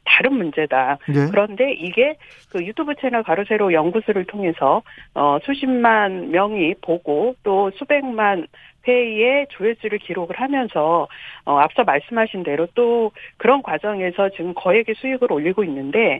다른 0.05 0.33
문제다. 0.33 0.97
네. 1.07 1.27
그런데 1.31 1.73
이게 1.73 2.15
그 2.51 2.63
유튜브 2.63 2.93
채널 2.95 3.23
가로세로 3.23 3.73
연구소를 3.73 4.25
통해서 4.25 4.81
어 5.15 5.37
수십만 5.43 6.31
명이 6.31 6.75
보고 6.81 7.35
또 7.43 7.71
수백만 7.75 8.47
회의의 8.85 9.47
조회수를 9.49 9.99
기록을 9.99 10.39
하면서 10.39 11.07
어 11.45 11.57
앞서 11.57 11.83
말씀하신 11.83 12.43
대로 12.43 12.67
또 12.75 13.11
그런 13.37 13.61
과정에서 13.61 14.29
지금 14.29 14.53
거액의 14.53 14.95
수익을 14.95 15.31
올리고 15.31 15.63
있는데 15.63 16.19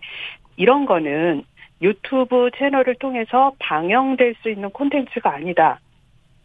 이런 0.55 0.85
거는 0.85 1.43
유튜브 1.81 2.49
채널을 2.55 2.95
통해서 2.95 3.51
방영될 3.59 4.35
수 4.41 4.49
있는 4.49 4.69
콘텐츠가 4.69 5.33
아니다. 5.33 5.79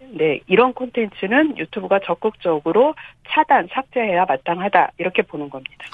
네, 0.00 0.40
이런 0.46 0.72
콘텐츠는 0.72 1.58
유튜브가 1.58 2.00
적극적으로 2.04 2.94
차단, 3.28 3.68
삭제해야 3.72 4.24
마땅하다. 4.26 4.92
이렇게 4.98 5.22
보는 5.22 5.50
겁니다. 5.50 5.84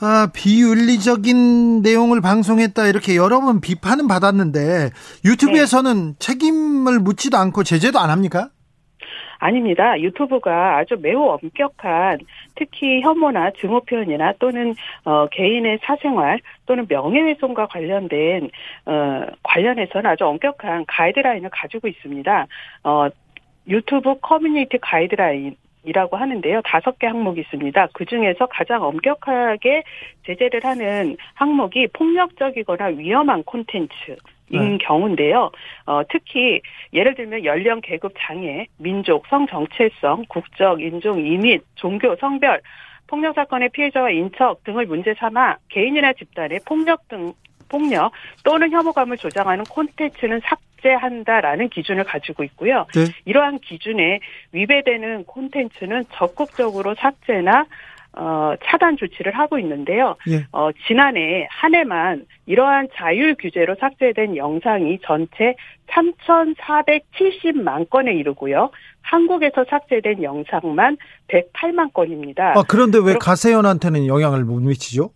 아, 0.00 0.28
비윤리적인 0.32 1.82
내용을 1.82 2.20
방송했다 2.20 2.86
이렇게 2.86 3.16
여러 3.16 3.40
번 3.40 3.60
비판은 3.60 4.06
받았는데 4.06 4.90
유튜브에서는 5.24 6.06
네. 6.10 6.14
책임을 6.18 7.00
묻지도 7.00 7.36
않고 7.36 7.64
제재도 7.64 7.98
안 7.98 8.10
합니까? 8.10 8.50
아닙니다. 9.38 9.98
유튜브가 10.00 10.78
아주 10.78 10.96
매우 11.00 11.28
엄격한 11.28 12.18
특히 12.56 13.00
혐오나 13.02 13.52
증오 13.60 13.80
표현이나 13.80 14.32
또는 14.38 14.74
어, 15.04 15.26
개인의 15.28 15.78
사생활 15.82 16.40
또는 16.66 16.86
명예훼손과 16.88 17.66
관련된 17.66 18.50
어, 18.86 19.26
관련해서는 19.44 20.10
아주 20.10 20.24
엄격한 20.26 20.86
가이드라인을 20.88 21.50
가지고 21.50 21.86
있습니다. 21.86 22.46
어, 22.84 23.08
유튜브 23.68 24.14
커뮤니티 24.20 24.78
가이드라인 24.78 25.56
이라고 25.84 26.16
하는데요. 26.16 26.60
다섯 26.64 26.98
개 26.98 27.06
항목이 27.06 27.40
있습니다. 27.40 27.88
그 27.92 28.04
중에서 28.04 28.46
가장 28.46 28.82
엄격하게 28.82 29.84
제재를 30.26 30.64
하는 30.64 31.16
항목이 31.34 31.88
폭력적이거나 31.92 32.86
위험한 32.86 33.44
콘텐츠. 33.44 34.16
인 34.50 34.60
네. 34.60 34.78
경우인데요. 34.78 35.50
어, 35.84 36.00
특히 36.08 36.62
예를 36.94 37.14
들면 37.14 37.44
연령, 37.44 37.82
계급, 37.82 38.14
장애, 38.18 38.66
민족, 38.78 39.26
성 39.26 39.46
정체성, 39.46 40.24
국적, 40.26 40.80
인종, 40.80 41.18
이민, 41.20 41.60
종교, 41.74 42.16
성별, 42.16 42.62
폭력 43.06 43.34
사건의 43.34 43.68
피해자와 43.70 44.10
인척 44.10 44.64
등을 44.64 44.86
문제 44.86 45.12
삼아 45.12 45.56
개인이나 45.68 46.14
집단의 46.14 46.60
폭력 46.64 47.06
등 47.08 47.34
폭력 47.68 48.12
또는 48.42 48.70
혐오감을 48.70 49.18
조장하는 49.18 49.64
콘텐츠는 49.64 50.40
삭 50.44 50.58
제한다라는 50.82 51.68
기준을 51.68 52.04
가지고 52.04 52.44
있고요. 52.44 52.86
네. 52.94 53.06
이러한 53.24 53.58
기준에 53.58 54.20
위배되는 54.52 55.24
콘텐츠는 55.24 56.04
적극적으로 56.12 56.94
삭제나 56.94 57.66
어, 58.18 58.54
차단 58.64 58.96
조치를 58.96 59.32
하고 59.32 59.58
있는데요. 59.60 60.16
예. 60.28 60.44
어, 60.50 60.70
지난해 60.86 61.46
한 61.50 61.74
해만 61.74 62.26
이러한 62.46 62.88
자율 62.94 63.36
규제로 63.36 63.76
삭제된 63.78 64.36
영상이 64.36 64.98
전체 65.04 65.54
3,470만 65.88 67.88
건에 67.88 68.12
이르고요. 68.14 68.70
한국에서 69.02 69.64
삭제된 69.68 70.22
영상만 70.22 70.96
108만 71.28 71.92
건입니다. 71.92 72.54
아, 72.56 72.64
그런데 72.66 72.98
왜 72.98 73.14
가세연한테는 73.14 74.06
영향을 74.06 74.44
못 74.44 74.60
미치죠? 74.60 75.10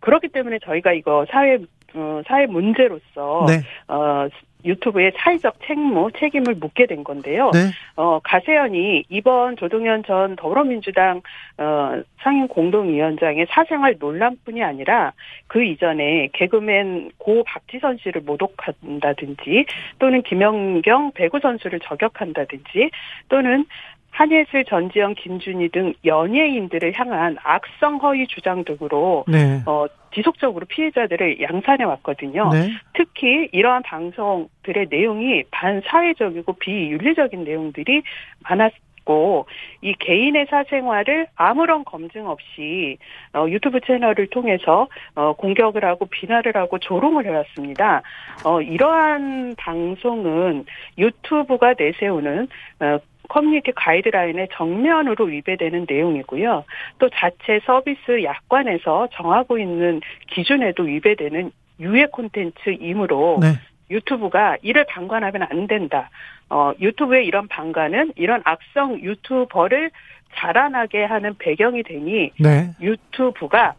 그렇기 0.00 0.28
때문에 0.28 0.58
저희가 0.64 0.92
이거 0.92 1.24
사회 1.30 1.58
어, 1.94 2.22
사회 2.26 2.46
문제로서 2.46 3.46
네. 3.48 3.62
어, 3.88 4.28
유튜브의 4.64 5.12
사회적 5.16 5.58
책무, 5.66 6.10
책임을 6.18 6.54
묻게 6.54 6.86
된 6.86 7.04
건데요. 7.04 7.50
네. 7.52 7.70
어, 7.96 8.18
가세연이 8.24 9.04
이번 9.08 9.56
조동현 9.56 10.04
전 10.04 10.36
더불어민주당 10.36 11.20
어, 11.58 12.02
상임 12.18 12.48
공동위원장의 12.48 13.46
사생활 13.50 13.96
논란뿐이 13.98 14.62
아니라 14.62 15.12
그 15.46 15.62
이전에 15.62 16.30
개그맨 16.32 17.10
고 17.18 17.44
박지선 17.44 17.98
씨를 18.02 18.22
모독한다든지 18.22 19.66
또는 19.98 20.22
김연경 20.22 21.12
배구 21.12 21.40
선수를 21.40 21.80
저격한다든지 21.80 22.90
또는 23.28 23.66
한예슬, 24.14 24.64
전지현, 24.64 25.16
김준희 25.16 25.70
등 25.70 25.92
연예인들을 26.04 26.92
향한 26.94 27.36
악성 27.42 27.96
허위 27.96 28.28
주장 28.28 28.64
등으로 28.64 29.24
네. 29.26 29.60
어, 29.66 29.86
지속적으로 30.14 30.66
피해자들을 30.66 31.42
양산해 31.42 31.82
왔거든요. 31.82 32.48
네. 32.52 32.70
특히 32.92 33.48
이러한 33.50 33.82
방송들의 33.82 34.86
내용이 34.88 35.42
반사회적이고 35.50 36.52
비윤리적인 36.52 37.42
내용들이 37.42 38.02
많았고 38.48 39.46
이 39.82 39.94
개인의 39.98 40.46
사생활을 40.48 41.26
아무런 41.34 41.84
검증 41.84 42.28
없이 42.28 42.98
어, 43.32 43.46
유튜브 43.48 43.80
채널을 43.80 44.28
통해서 44.28 44.86
어, 45.16 45.32
공격을 45.32 45.84
하고 45.84 46.06
비난을 46.06 46.56
하고 46.56 46.78
조롱을 46.78 47.26
해왔습니다. 47.26 48.02
어, 48.44 48.60
이러한 48.60 49.56
방송은 49.58 50.66
유튜브가 50.98 51.74
내세우는 51.76 52.46
어, 52.78 52.98
커뮤니티 53.28 53.72
가이드라인에 53.72 54.48
정면으로 54.52 55.24
위배되는 55.26 55.86
내용이고요. 55.88 56.64
또 56.98 57.08
자체 57.10 57.60
서비스 57.64 58.22
약관에서 58.22 59.08
정하고 59.12 59.58
있는 59.58 60.00
기준에도 60.30 60.84
위배되는 60.84 61.50
유해 61.80 62.06
콘텐츠이므로 62.06 63.38
네. 63.40 63.54
유튜브가 63.90 64.56
이를 64.62 64.84
방관하면 64.88 65.42
안 65.42 65.66
된다. 65.66 66.10
어, 66.50 66.72
유튜브의 66.80 67.26
이런 67.26 67.48
방관은 67.48 68.12
이런 68.16 68.42
악성 68.44 69.00
유튜버를 69.00 69.90
자라나게 70.36 71.04
하는 71.04 71.34
배경이 71.38 71.82
되니 71.82 72.30
네. 72.38 72.70
유튜브가 72.80 73.74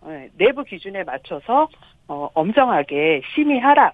어, 0.00 0.26
내부 0.36 0.64
기준에 0.64 1.04
맞춰서 1.04 1.68
어, 2.08 2.28
엄정하게 2.34 3.22
심의하라. 3.34 3.92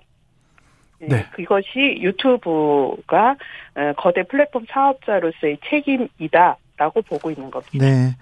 네. 1.00 1.08
네. 1.08 1.26
그것이 1.34 1.98
유튜브가 2.00 3.36
어, 3.76 3.92
거대 3.96 4.22
플랫폼 4.24 4.64
사업자로서의 4.70 5.58
책임이다. 5.68 6.58
라고 6.76 7.02
보고 7.02 7.30
있는 7.30 7.52
겁니다. 7.52 7.78
네. 7.78 8.16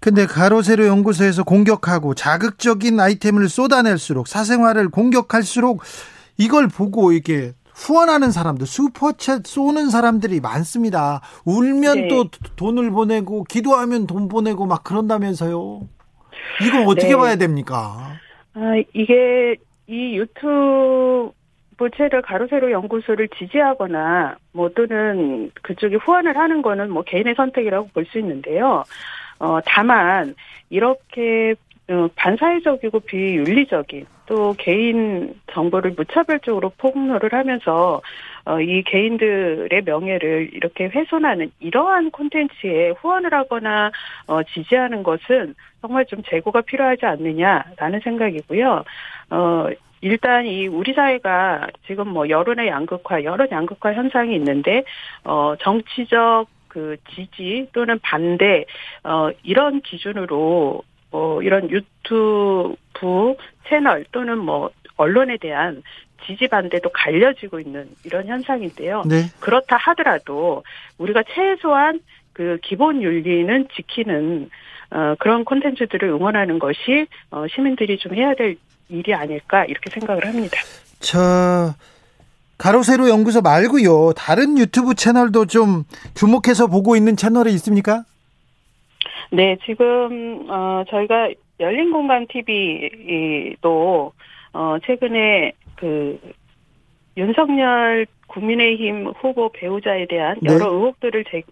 근데 0.00 0.24
가로세로 0.24 0.86
연구소에서 0.86 1.44
공격하고 1.44 2.14
자극적인 2.14 2.98
아이템을 2.98 3.50
쏟아낼수록 3.50 4.28
사생활을 4.28 4.88
공격할수록 4.88 5.82
이걸 6.38 6.68
보고 6.68 7.12
이게 7.12 7.52
후원하는 7.74 8.30
사람들, 8.32 8.66
슈퍼챗 8.66 9.46
쏘는 9.46 9.90
사람들이 9.90 10.40
많습니다. 10.40 11.20
울면 11.44 11.96
네. 11.96 12.08
또 12.08 12.28
돈을 12.56 12.90
보내고, 12.90 13.44
기도하면 13.44 14.06
돈 14.08 14.26
보내고 14.28 14.66
막 14.66 14.82
그런다면서요. 14.82 15.82
이거 16.62 16.82
어떻게 16.86 17.08
네. 17.08 17.16
봐야 17.16 17.36
됩니까? 17.36 18.14
아, 18.54 18.74
이게 18.94 19.54
이 19.86 20.16
유튜브 20.16 21.30
부채를 21.78 22.22
가로세로 22.22 22.70
연구소를 22.70 23.28
지지하거나 23.28 24.36
뭐 24.52 24.68
또는 24.70 25.50
그쪽이 25.62 25.96
후원을 25.96 26.36
하는 26.36 26.60
거는 26.62 26.90
뭐 26.90 27.02
개인의 27.04 27.34
선택이라고 27.36 27.88
볼 27.94 28.04
수 28.06 28.18
있는데요. 28.18 28.84
어 29.38 29.60
다만 29.64 30.34
이렇게 30.70 31.54
어, 31.90 32.08
반사회적이고 32.16 33.00
비윤리적인 33.00 34.06
또 34.26 34.54
개인 34.58 35.34
정보를 35.52 35.94
무차별적으로 35.96 36.70
폭로를 36.76 37.32
하면서 37.32 38.02
어, 38.44 38.60
이 38.60 38.82
개인들의 38.82 39.82
명예를 39.84 40.50
이렇게 40.52 40.86
훼손하는 40.86 41.50
이러한 41.60 42.10
콘텐츠에 42.10 42.90
후원을 42.90 43.32
하거나 43.32 43.90
어, 44.26 44.42
지지하는 44.42 45.02
것은 45.02 45.54
정말 45.80 46.04
좀 46.06 46.22
재고가 46.28 46.60
필요하지 46.62 47.06
않느냐라는 47.06 48.00
생각이고요. 48.04 48.84
어, 49.30 49.66
일단 50.00 50.46
이 50.46 50.66
우리 50.66 50.92
사회가 50.92 51.68
지금 51.86 52.08
뭐 52.08 52.28
여론의 52.28 52.68
양극화, 52.68 53.24
여러 53.24 53.46
양극화 53.50 53.94
현상이 53.94 54.34
있는데 54.36 54.84
어 55.24 55.54
정치적 55.60 56.48
그 56.68 56.96
지지 57.14 57.68
또는 57.72 57.98
반대 58.00 58.64
어 59.04 59.30
이런 59.42 59.80
기준으로 59.80 60.82
뭐 61.10 61.42
이런 61.42 61.70
유튜브 61.70 63.36
채널 63.68 64.04
또는 64.12 64.38
뭐 64.38 64.70
언론에 64.96 65.36
대한 65.38 65.82
지지 66.26 66.48
반대도 66.48 66.90
갈려지고 66.90 67.60
있는 67.60 67.88
이런 68.04 68.26
현상인데요. 68.26 69.04
네. 69.06 69.22
그렇다 69.40 69.76
하더라도 69.76 70.64
우리가 70.98 71.22
최소한 71.34 72.00
그 72.32 72.58
기본 72.62 73.02
윤리는 73.02 73.68
지키는 73.74 74.50
어, 74.90 75.14
그런 75.18 75.44
콘텐츠들을 75.44 76.08
응원하는 76.08 76.58
것이 76.58 77.06
어, 77.30 77.46
시민들이 77.48 77.98
좀 77.98 78.14
해야 78.14 78.34
될 78.34 78.56
일이 78.88 79.14
아닐까 79.14 79.64
이렇게 79.64 79.90
생각을 79.90 80.26
합니다. 80.26 80.56
저 81.00 81.74
가로세로 82.58 83.08
연구소 83.08 83.40
말고요. 83.40 84.12
다른 84.16 84.58
유튜브 84.58 84.94
채널도 84.94 85.46
좀 85.46 85.84
주목해서 86.14 86.66
보고 86.66 86.96
있는 86.96 87.16
채널이 87.16 87.52
있습니까? 87.54 88.04
네, 89.30 89.56
지금 89.64 90.46
어 90.50 90.84
저희가 90.88 91.30
열린 91.60 91.92
공간 91.92 92.26
TV도 92.26 94.12
어 94.52 94.76
최근에 94.84 95.52
그 95.76 96.18
윤석열 97.16 98.06
국민의힘 98.28 99.12
후보 99.20 99.50
배우자에 99.52 100.06
대한 100.06 100.36
네. 100.40 100.52
여러 100.52 100.70
의혹들을 100.72 101.24
제, 101.30 101.42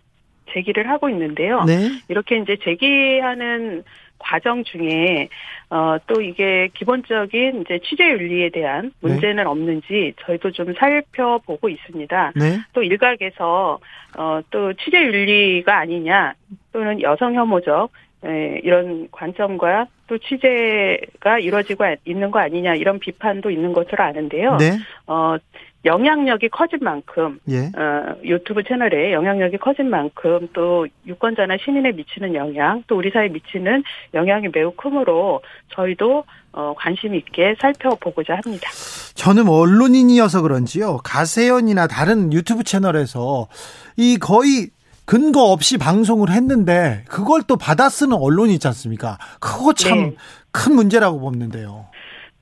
제기를 0.52 0.88
하고 0.88 1.08
있는데요. 1.10 1.64
네. 1.64 1.88
이렇게 2.08 2.38
이제 2.38 2.56
제기하는 2.62 3.84
과정 4.18 4.64
중에 4.64 5.28
어, 5.70 5.96
또 6.06 6.20
이게 6.20 6.68
기본적인 6.74 7.62
이제 7.62 7.80
취재 7.84 8.04
윤리에 8.04 8.50
대한 8.50 8.92
네. 9.00 9.08
문제는 9.08 9.44
네. 9.44 9.48
없는지 9.48 10.14
저희도 10.24 10.52
좀 10.52 10.74
살펴보고 10.74 11.68
있습니다. 11.68 12.32
네. 12.36 12.58
또 12.72 12.82
일각에서 12.82 13.78
어, 14.18 14.40
또 14.50 14.72
취재 14.74 15.02
윤리가 15.04 15.78
아니냐 15.78 16.34
또는 16.72 17.00
여성 17.02 17.34
혐오적 17.34 17.90
예, 18.24 18.60
이런 18.64 19.08
관점과 19.10 19.86
또 20.06 20.18
취재가 20.18 21.38
이루어지고 21.40 21.84
있는 22.04 22.30
거 22.30 22.38
아니냐 22.38 22.74
이런 22.74 22.98
비판도 22.98 23.50
있는 23.50 23.72
것으로 23.72 24.02
아는데요. 24.02 24.56
네. 24.56 24.78
어, 25.06 25.36
영향력이 25.86 26.48
커진 26.48 26.80
만큼 26.82 27.38
예. 27.48 27.66
어, 27.78 28.16
유튜브 28.24 28.62
채널에 28.62 29.12
영향력이 29.12 29.56
커진 29.58 29.88
만큼 29.88 30.48
또 30.52 30.86
유권자나 31.06 31.56
시민에 31.64 31.92
미치는 31.92 32.34
영향 32.34 32.82
또 32.86 32.96
우리 32.96 33.10
사회에 33.10 33.28
미치는 33.28 33.84
영향이 34.12 34.48
매우 34.52 34.72
크므로 34.72 35.42
저희도 35.74 36.24
어, 36.52 36.74
관심 36.76 37.14
있게 37.14 37.54
살펴보고자 37.60 38.34
합니다. 38.34 38.68
저는 39.14 39.48
언론인이어서 39.48 40.42
그런지요 40.42 40.98
가세연이나 41.04 41.86
다른 41.86 42.32
유튜브 42.32 42.64
채널에서 42.64 43.46
이 43.96 44.18
거의 44.18 44.70
근거 45.04 45.52
없이 45.52 45.78
방송을 45.78 46.30
했는데 46.30 47.04
그걸 47.08 47.42
또 47.46 47.56
받아 47.56 47.88
쓰는 47.88 48.16
언론이 48.16 48.54
있지 48.54 48.66
않습니까? 48.66 49.18
그거 49.38 49.72
참큰 49.72 50.10
네. 50.10 50.74
문제라고 50.74 51.20
보는데요. 51.20 51.86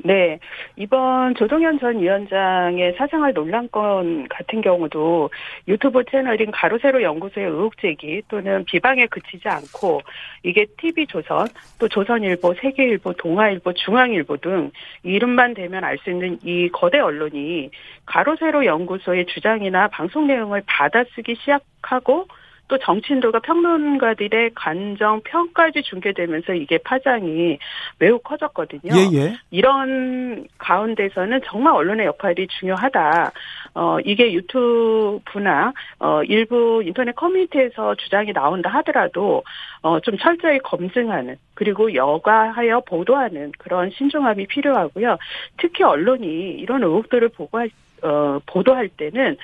네. 0.07 0.39
이번 0.77 1.35
조동현 1.35 1.79
전 1.79 1.99
위원장의 1.99 2.95
사생활 2.99 3.33
논란건 3.33 4.29
같은 4.29 4.61
경우도 4.61 5.31
유튜브 5.67 6.05
채널인 6.05 6.51
가로세로 6.51 7.03
연구소의 7.03 7.47
의혹 7.47 7.79
제기 7.79 8.21
또는 8.29 8.67
비방에 8.67 9.07
그치지 9.07 9.49
않고 9.49 10.03
이게 10.43 10.67
TV조선 10.77 11.49
또 11.79 11.89
조선일보, 11.89 12.53
세계일보, 12.61 13.15
동아일보, 13.15 13.73
중앙일보 13.73 14.37
등 14.37 14.71
이름만 15.05 15.55
대면 15.55 15.85
알 15.85 15.97
수 16.05 16.11
있는 16.11 16.39
이 16.43 16.69
거대 16.69 16.99
언론이 16.99 17.71
가로세로 18.05 18.67
연구소의 18.67 19.25
주장이나 19.27 19.89
방송 19.89 20.27
내용을 20.27 20.63
받아쓰기 20.67 21.37
시작하고 21.37 22.27
또 22.69 22.79
정치인들과 22.79 23.41
평론가들의 23.41 24.53
간정 24.55 25.21
평까지 25.25 25.83
중계되면서 25.83 26.55
이게 26.55 26.79
파장이 26.79 27.59
매우 27.99 28.19
커졌거든요. 28.19 28.93
예, 28.95 29.19
예. 29.19 29.35
이런 29.51 30.47
가운데서는 30.59 31.43
정말 31.45 31.75
언론의 31.75 32.07
역할이 32.07 32.47
중요하다. 32.59 33.33
어 33.75 33.99
이게 34.05 34.33
유튜브나 34.33 35.73
어 35.99 36.23
일부 36.23 36.83
인터넷 36.85 37.15
커뮤니티에서 37.15 37.97
주장이 37.97 38.33
나온다 38.33 38.71
하더라도 38.71 39.43
어좀 39.83 40.17
철저히 40.19 40.59
검증하는 40.61 41.37
그리고 41.55 41.93
여과하여 41.95 42.81
보도하는 42.87 43.53
그런 43.59 43.91
신중함이 43.91 44.47
필요하고요. 44.47 45.19
특히 45.59 45.85
언론이 45.85 46.53
이런 46.53 46.83
의혹들을 46.83 47.29
보고할 47.31 47.69
어, 48.05 48.39
보도할 48.47 48.89
때는 48.89 49.37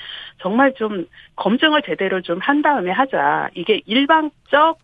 정말 0.43 0.75
좀 0.75 1.07
검증을 1.37 1.83
제대로 1.87 2.21
좀 2.21 2.39
한 2.41 2.63
다음에 2.63 2.91
하자. 2.91 3.51
이게 3.55 3.81
일방적 3.87 4.79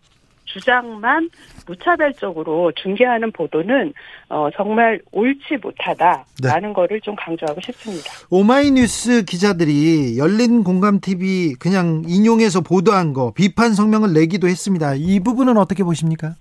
주장만 0.45 1.29
무차별적으로 1.67 2.71
중계하는 2.81 3.31
보도는 3.33 3.93
어, 4.29 4.47
정말 4.55 5.01
옳지 5.11 5.57
못하다라는 5.61 6.69
네. 6.69 6.73
거를 6.73 7.01
좀 7.01 7.15
강조하고 7.15 7.59
싶습니다. 7.61 8.09
오마이뉴스 8.29 9.25
기자들이 9.25 10.17
열린 10.17 10.63
공감 10.63 10.99
TV 11.01 11.55
그냥 11.59 12.03
인용해서 12.07 12.61
보도한 12.61 13.11
거 13.13 13.33
비판 13.33 13.73
성명을 13.73 14.13
내기도 14.13 14.47
했습니다. 14.47 14.93
이 14.95 15.19
부분은 15.19 15.57
어떻게 15.57 15.83
보십니까? 15.83 16.35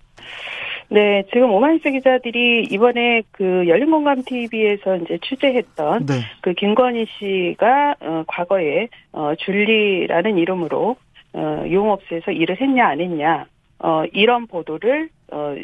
네, 0.88 1.24
지금 1.32 1.52
오마이뉴스 1.52 1.90
기자들이 1.90 2.68
이번에 2.70 3.22
그 3.32 3.66
열린공감 3.66 4.22
TV에서 4.24 4.96
이제 4.96 5.18
취재했던 5.22 6.06
네. 6.06 6.14
그 6.40 6.54
김건희 6.54 7.06
씨가 7.18 7.96
어, 8.00 8.24
과거에 8.26 8.88
어, 9.12 9.34
줄리라는 9.36 10.38
이름으로 10.38 10.96
어, 11.32 11.64
용업소에서 11.70 12.30
일을 12.30 12.60
했냐 12.60 12.86
안 12.86 13.00
했냐 13.00 13.46
어, 13.80 14.04
이런 14.12 14.46
보도를 14.46 15.08
어, 15.32 15.56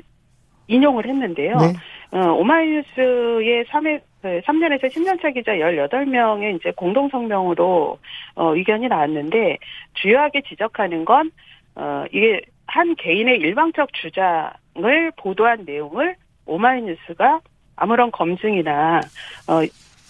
인용을 0.66 1.06
했는데요. 1.06 1.56
네. 1.56 2.18
어, 2.18 2.32
오마이뉴스의 2.32 3.64
3회 3.66 4.00
3년에서 4.22 4.84
10년차 4.84 5.34
기자 5.34 5.52
18명의 5.52 6.56
이제 6.56 6.72
공동 6.76 7.08
성명으로 7.08 7.98
어, 8.36 8.54
의견이 8.54 8.88
나왔는데 8.88 9.58
주요하게 9.94 10.42
지적하는 10.42 11.04
건 11.04 11.30
어, 11.74 12.04
이게 12.12 12.42
한 12.72 12.94
개인의 12.94 13.38
일방적 13.38 13.92
주장을 13.92 15.12
보도한 15.18 15.64
내용을 15.66 16.16
오마이뉴스가 16.46 17.40
아무런 17.76 18.10
검증이나 18.10 19.00
어, 19.46 19.60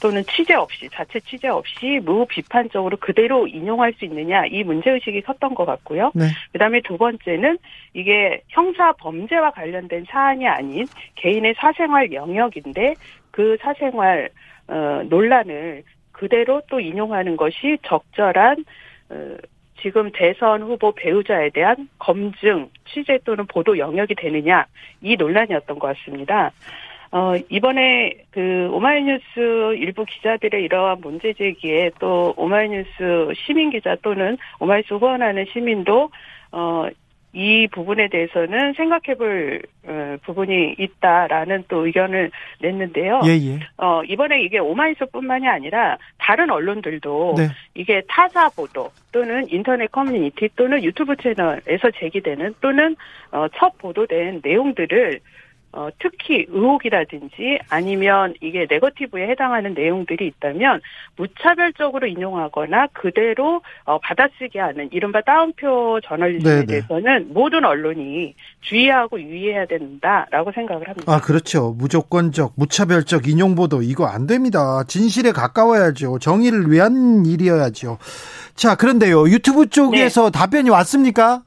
또는 0.00 0.22
취재 0.30 0.54
없이 0.54 0.88
자체 0.92 1.18
취재 1.20 1.48
없이 1.48 2.00
무비판적으로 2.04 2.96
그대로 2.98 3.48
인용할 3.48 3.92
수 3.94 4.04
있느냐 4.04 4.46
이 4.46 4.62
문제 4.62 4.90
의식이 4.90 5.22
컸던 5.22 5.54
것 5.54 5.64
같고요. 5.64 6.12
네. 6.14 6.26
그다음에 6.52 6.80
두 6.82 6.96
번째는 6.98 7.58
이게 7.94 8.42
형사 8.48 8.92
범죄와 8.92 9.50
관련된 9.50 10.04
사안이 10.08 10.46
아닌 10.46 10.86
개인의 11.16 11.54
사생활 11.56 12.12
영역인데 12.12 12.94
그 13.32 13.56
사생활 13.60 14.30
어, 14.68 15.02
논란을 15.08 15.82
그대로 16.12 16.62
또 16.70 16.78
인용하는 16.78 17.36
것이 17.36 17.78
적절한 17.82 18.64
어, 19.10 19.36
지금 19.82 20.10
대선 20.12 20.62
후보 20.62 20.92
배우자에 20.92 21.50
대한 21.50 21.88
검증, 21.98 22.68
취재 22.86 23.18
또는 23.24 23.46
보도 23.46 23.76
영역이 23.78 24.14
되느냐 24.14 24.66
이 25.00 25.16
논란이었던 25.16 25.78
것 25.78 25.96
같습니다. 25.98 26.52
어, 27.10 27.34
이번에 27.50 28.14
그 28.30 28.70
오마이뉴스 28.72 29.74
일부 29.76 30.06
기자들의 30.06 30.62
이러한 30.62 31.00
문제 31.02 31.34
제기에 31.34 31.90
또 31.98 32.32
오마이뉴스 32.38 33.32
시민 33.36 33.70
기자 33.70 33.96
또는 33.96 34.38
오마이뉴스 34.60 34.94
후원하는 34.94 35.44
시민도 35.52 36.10
어, 36.52 36.86
이 37.34 37.66
부분에 37.68 38.08
대해서는 38.08 38.74
생각해볼 38.74 39.62
어, 39.84 40.16
부분이 40.22 40.76
있다라는 40.78 41.64
또 41.68 41.86
의견을 41.86 42.30
냈는데요. 42.60 43.22
예, 43.24 43.30
예. 43.30 43.60
어, 43.78 44.02
이번에 44.04 44.42
이게 44.42 44.58
오마이뉴스뿐만이 44.58 45.48
아니라 45.48 45.96
다른 46.18 46.50
언론들도 46.50 47.34
네. 47.38 47.48
이게 47.74 48.02
타사 48.06 48.50
보도 48.50 48.90
또는 49.12 49.46
인터넷 49.48 49.90
커뮤니티 49.90 50.48
또는 50.56 50.84
유튜브 50.84 51.16
채널에서 51.16 51.90
제기되는 51.98 52.54
또는 52.60 52.96
어, 53.30 53.46
첫 53.56 53.78
보도된 53.78 54.42
내용들을 54.44 55.20
어, 55.74 55.88
특히 55.98 56.44
의혹이라든지 56.50 57.58
아니면 57.70 58.34
이게 58.42 58.66
네거티브에 58.68 59.28
해당하는 59.28 59.72
내용들이 59.72 60.26
있다면 60.26 60.82
무차별적으로 61.16 62.06
인용하거나 62.06 62.88
그대로 62.92 63.62
어, 63.84 63.98
받아쓰게 63.98 64.60
하는 64.60 64.90
이른바 64.92 65.22
따옴표 65.22 66.00
저널리즘에 66.04 66.54
네네. 66.54 66.66
대해서는 66.66 67.32
모든 67.32 67.64
언론이 67.64 68.34
주의하고 68.60 69.18
유의해야 69.20 69.64
된다라고 69.64 70.52
생각을 70.52 70.88
합니다. 70.88 71.10
아 71.10 71.20
그렇죠. 71.20 71.74
무조건적 71.78 72.52
무차별적 72.56 73.26
인용 73.26 73.54
보도 73.54 73.80
이거 73.82 74.06
안 74.06 74.26
됩니다. 74.26 74.84
진실에 74.86 75.32
가까워야죠. 75.32 76.18
정의를 76.18 76.70
위한 76.70 77.24
일이어야죠. 77.24 77.96
자 78.54 78.74
그런데요 78.74 79.28
유튜브 79.30 79.70
쪽에서 79.70 80.30
네. 80.30 80.38
답변이 80.38 80.68
왔습니까? 80.68 81.42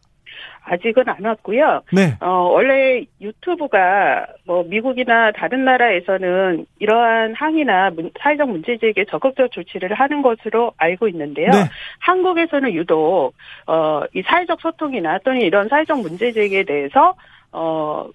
아직은 0.65 1.07
안 1.07 1.23
왔고요. 1.23 1.81
네. 1.91 2.17
어, 2.19 2.49
원래 2.51 3.05
유튜브가 3.21 4.25
뭐 4.45 4.63
미국이나 4.63 5.31
다른 5.31 5.63
나라에서는 5.63 6.65
이러한 6.79 7.35
항의나 7.35 7.91
문, 7.91 8.11
사회적 8.19 8.49
문제 8.49 8.77
제기에 8.77 9.05
적극적 9.09 9.51
조치를 9.51 9.93
하는 9.93 10.21
것으로 10.21 10.73
알고 10.77 11.07
있는데요. 11.09 11.51
네. 11.51 11.69
한국에서는 11.99 12.73
유독 12.73 13.33
어, 13.67 14.01
이 14.13 14.23
사회적 14.23 14.59
소통이나 14.59 15.19
또는 15.23 15.41
이런 15.41 15.69
사회적 15.69 15.99
문제 16.01 16.31
제기에 16.31 16.63
대해서 16.63 17.15
어, 17.51 18.09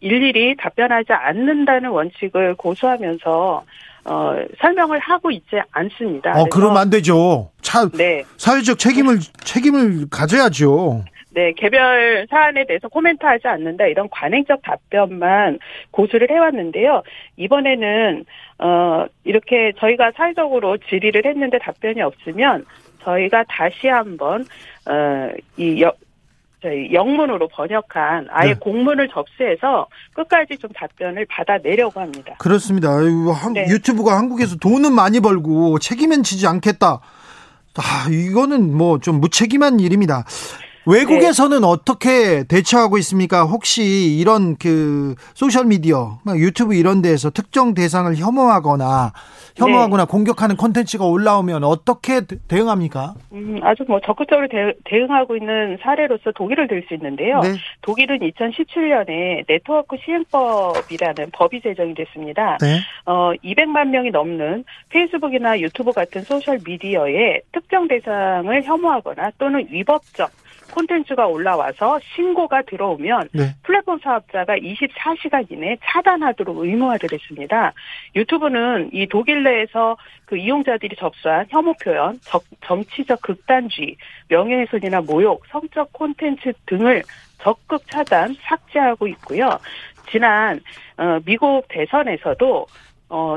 일일이 0.00 0.56
답변하지 0.56 1.12
않는다는 1.12 1.90
원칙을 1.90 2.56
고수하면서 2.56 3.64
어, 4.06 4.34
설명을 4.60 4.98
하고 4.98 5.30
있지 5.30 5.56
않습니다. 5.70 6.38
어, 6.38 6.44
그러면 6.50 6.76
안 6.76 6.90
되죠. 6.90 7.50
차, 7.62 7.88
네. 7.88 8.22
사회적 8.36 8.78
책임을, 8.78 9.18
책임을 9.44 10.08
가져야죠. 10.10 11.04
네, 11.34 11.52
개별 11.56 12.26
사안에 12.30 12.64
대해서 12.64 12.86
코멘트하지 12.88 13.48
않는다 13.48 13.86
이런 13.86 14.08
관행적 14.08 14.62
답변만 14.62 15.58
고수를 15.90 16.30
해왔는데요. 16.30 17.02
이번에는 17.36 18.24
어 18.60 19.06
이렇게 19.24 19.72
저희가 19.78 20.12
사회적으로 20.16 20.78
질의를 20.78 21.26
했는데 21.26 21.58
답변이 21.58 22.00
없으면 22.02 22.64
저희가 23.02 23.44
다시 23.48 23.88
한번 23.88 24.46
어이 24.86 25.82
저희 26.62 26.92
영문으로 26.94 27.48
번역한 27.48 28.28
아예 28.30 28.54
네. 28.54 28.58
공문을 28.58 29.08
접수해서 29.08 29.86
끝까지 30.14 30.56
좀 30.56 30.70
답변을 30.70 31.26
받아내려고 31.28 32.00
합니다. 32.00 32.36
그렇습니다. 32.38 32.88
네. 33.52 33.66
유튜브가 33.68 34.16
한국에서 34.16 34.56
돈은 34.56 34.92
많이 34.94 35.20
벌고 35.20 35.78
책임은 35.80 36.22
지지 36.22 36.46
않겠다. 36.46 37.00
아, 37.76 38.08
이거는 38.08 38.72
뭐 38.76 38.98
좀 39.00 39.20
무책임한 39.20 39.80
일입니다. 39.80 40.24
외국에서는 40.86 41.60
네. 41.60 41.66
어떻게 41.66 42.44
대처하고 42.44 42.98
있습니까? 42.98 43.44
혹시 43.44 44.16
이런 44.18 44.56
그 44.56 45.14
소셜 45.34 45.64
미디어, 45.66 46.18
유튜브 46.36 46.74
이런 46.74 47.02
데에서 47.02 47.30
특정 47.30 47.74
대상을 47.74 48.14
혐오하거나 48.16 49.12
혐오하거나 49.56 50.04
네. 50.04 50.10
공격하는 50.10 50.56
콘텐츠가 50.56 51.06
올라오면 51.06 51.62
어떻게 51.64 52.22
대응합니까? 52.48 53.14
음, 53.32 53.60
아주 53.62 53.84
뭐 53.86 54.00
적극적으로 54.00 54.48
대, 54.48 54.74
응하고 54.96 55.36
있는 55.36 55.78
사례로서 55.80 56.32
독일을 56.32 56.68
들 56.68 56.84
수 56.84 56.92
있는데요. 56.94 57.40
네. 57.40 57.54
독일은 57.80 58.18
2017년에 58.18 59.46
네트워크 59.46 59.96
시행법이라는 60.04 61.30
법이 61.32 61.62
제정이 61.62 61.94
됐습니다. 61.94 62.58
네. 62.60 62.80
어, 63.06 63.32
200만 63.42 63.88
명이 63.88 64.10
넘는 64.10 64.64
페이스북이나 64.90 65.58
유튜브 65.60 65.92
같은 65.92 66.22
소셜 66.22 66.58
미디어에 66.66 67.40
특정 67.52 67.88
대상을 67.88 68.62
혐오하거나 68.64 69.30
또는 69.38 69.66
위법적 69.70 70.30
콘텐츠가 70.74 71.26
올라와서 71.26 72.00
신고가 72.14 72.62
들어오면 72.62 73.28
네. 73.32 73.54
플랫폼 73.62 73.98
사업자가 74.00 74.56
24시간 74.56 75.50
이내에 75.50 75.76
차단하도록 75.84 76.58
의무화를 76.58 77.08
했습니다. 77.12 77.72
유튜브는 78.16 78.90
이 78.92 79.06
독일 79.06 79.42
내에서 79.42 79.96
그 80.24 80.36
이용자들이 80.36 80.96
접수한 80.96 81.46
혐오 81.48 81.74
표현, 81.74 82.18
정치적 82.66 83.22
극단주의, 83.22 83.96
명예훼손이나 84.28 85.00
모욕, 85.02 85.44
성적 85.48 85.92
콘텐츠 85.92 86.52
등을 86.66 87.02
적극 87.38 87.86
차단, 87.90 88.34
삭제하고 88.42 89.06
있고요. 89.08 89.58
지난 90.10 90.60
어, 90.96 91.18
미국 91.24 91.62
대선에서도 91.68 92.66
어, 93.10 93.36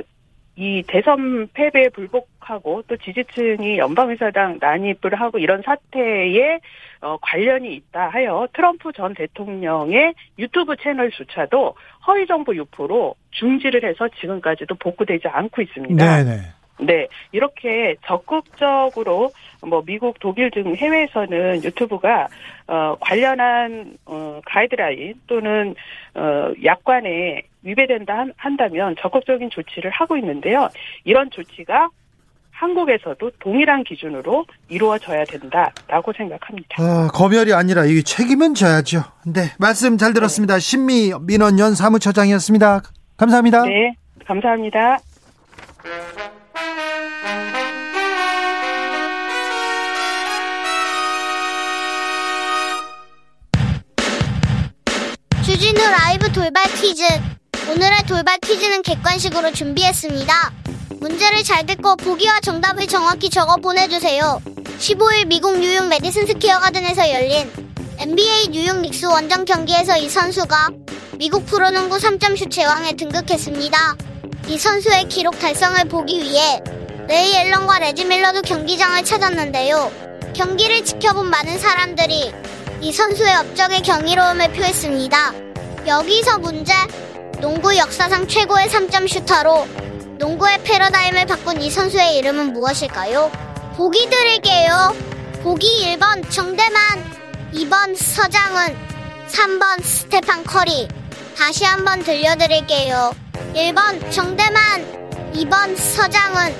이 0.57 0.83
대선 0.87 1.47
패배에 1.53 1.89
불복하고 1.89 2.81
또 2.87 2.97
지지층이 2.97 3.77
연방의사당 3.77 4.57
난입을 4.59 5.13
하고 5.13 5.37
이런 5.37 5.61
사태에 5.61 6.59
어, 7.01 7.15
관련이 7.21 7.75
있다 7.75 8.09
하여 8.09 8.47
트럼프 8.53 8.91
전 8.91 9.13
대통령의 9.13 10.15
유튜브 10.39 10.75
채널 10.77 11.11
수차도 11.11 11.75
허위 12.07 12.25
정보 12.25 12.55
유포로 12.55 13.13
중지를 13.31 13.83
해서 13.83 14.09
지금까지도 14.19 14.73
복구되지 14.75 15.27
않고 15.27 15.61
있습니다. 15.61 16.23
네네. 16.23 16.56
네, 16.79 17.07
이렇게 17.31 17.95
적극적으로 18.05 19.31
뭐 19.61 19.81
미국, 19.85 20.19
독일 20.19 20.51
등 20.51 20.75
해외에서는 20.75 21.63
유튜브가 21.63 22.27
어 22.67 22.95
관련한 22.99 23.97
어 24.05 24.39
가이드라인 24.45 25.15
또는 25.25 25.73
어 26.13 26.51
약관에 26.63 27.41
위배된다 27.63 28.25
한다면 28.37 28.95
적극적인 28.99 29.49
조치를 29.49 29.89
하고 29.91 30.17
있는데요. 30.17 30.69
이런 31.03 31.29
조치가 31.31 31.89
한국에서도 32.51 33.31
동일한 33.39 33.83
기준으로 33.83 34.45
이루어져야 34.67 35.23
된다라고 35.25 36.11
생각합니다. 36.13 36.75
아, 36.79 37.07
검열이 37.13 37.53
아니라 37.53 37.85
이 37.85 38.01
책임은 38.03 38.55
져야죠. 38.55 39.03
네, 39.25 39.41
말씀 39.59 39.97
잘 39.97 40.13
들었습니다. 40.13 40.55
네. 40.55 40.59
신미 40.59 41.11
민원연 41.21 41.75
사무처장이었습니다. 41.75 42.81
감사합니다. 43.17 43.63
네, 43.63 43.93
감사합니다. 44.25 44.97
주진우 55.43 55.79
라이브 55.79 56.31
돌발 56.31 56.65
퀴즈. 56.73 57.03
오늘의 57.71 58.03
돌발 58.07 58.37
퀴즈는 58.39 58.81
객관식으로 58.81 59.51
준비했습니다. 59.51 60.53
문제를 60.99 61.43
잘 61.43 61.65
듣고 61.65 61.95
보기와 61.95 62.39
정답을 62.41 62.87
정확히 62.87 63.29
적어 63.29 63.55
보내주세요. 63.57 64.41
15일 64.79 65.27
미국 65.27 65.59
뉴욕 65.59 65.87
메디슨 65.87 66.27
스퀘어 66.27 66.59
가든에서 66.59 67.11
열린 67.11 67.51
NBA 67.99 68.49
뉴욕 68.49 68.79
닉스 68.81 69.05
원정 69.05 69.45
경기에서 69.45 69.97
이 69.97 70.09
선수가 70.09 70.69
미국 71.17 71.45
프로농구 71.45 71.97
3점 71.97 72.37
슛 72.37 72.51
제왕에 72.51 72.93
등극했습니다. 72.93 73.95
이 74.47 74.57
선수의 74.57 75.09
기록 75.09 75.37
달성을 75.39 75.83
보기 75.85 76.21
위해 76.21 76.61
레이 77.07 77.35
앨런과 77.35 77.79
레지 77.79 78.05
밀러도 78.05 78.41
경기장을 78.41 79.03
찾았는데요. 79.03 79.91
경기를 80.33 80.85
지켜본 80.85 81.29
많은 81.29 81.59
사람들이 81.59 82.31
이 82.79 82.91
선수의 82.93 83.35
업적에 83.35 83.81
경이로움을 83.81 84.53
표했습니다. 84.53 85.33
여기서 85.85 86.39
문제. 86.39 86.73
농구 87.41 87.75
역사상 87.75 88.27
최고의 88.27 88.67
3점 88.67 89.07
슈터로 89.07 89.67
농구의 90.17 90.63
패러다임을 90.63 91.25
바꾼 91.25 91.61
이 91.61 91.69
선수의 91.69 92.15
이름은 92.17 92.53
무엇일까요? 92.53 93.29
보기 93.75 94.09
드릴게요. 94.09 94.95
보기 95.43 95.67
1번 95.85 96.29
정대만, 96.31 96.81
2번 97.53 97.95
서장훈, 97.95 98.75
3번 99.29 99.83
스테판 99.83 100.45
커리. 100.45 100.87
다시 101.37 101.63
한번 101.63 102.01
들려드릴게요. 102.01 103.26
1번 103.53 104.11
정대만, 104.11 105.31
2번 105.33 105.75
서장훈, 105.75 106.55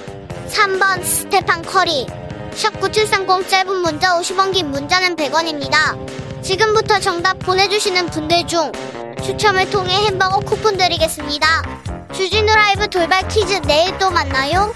3번 0.50 1.04
스테판 1.04 1.62
커리. 1.64 2.08
샵9730 2.52 3.48
짧은 3.48 3.76
문자 3.82 4.20
50원 4.20 4.54
긴 4.54 4.72
문자는 4.72 5.16
100원입니다. 5.16 6.42
지금부터 6.42 7.00
정답 7.00 7.38
보내주시는 7.40 8.08
분들 8.08 8.48
중 8.48 8.72
추첨을 9.24 9.70
통해 9.70 9.94
햄버거 10.06 10.40
쿠폰 10.40 10.78
드리겠습니다. 10.78 11.48
주진우 12.14 12.48
라이브 12.48 12.88
돌발 12.88 13.28
퀴즈 13.28 13.62
내일 13.68 13.96
또 14.00 14.10
만나요. 14.10 14.74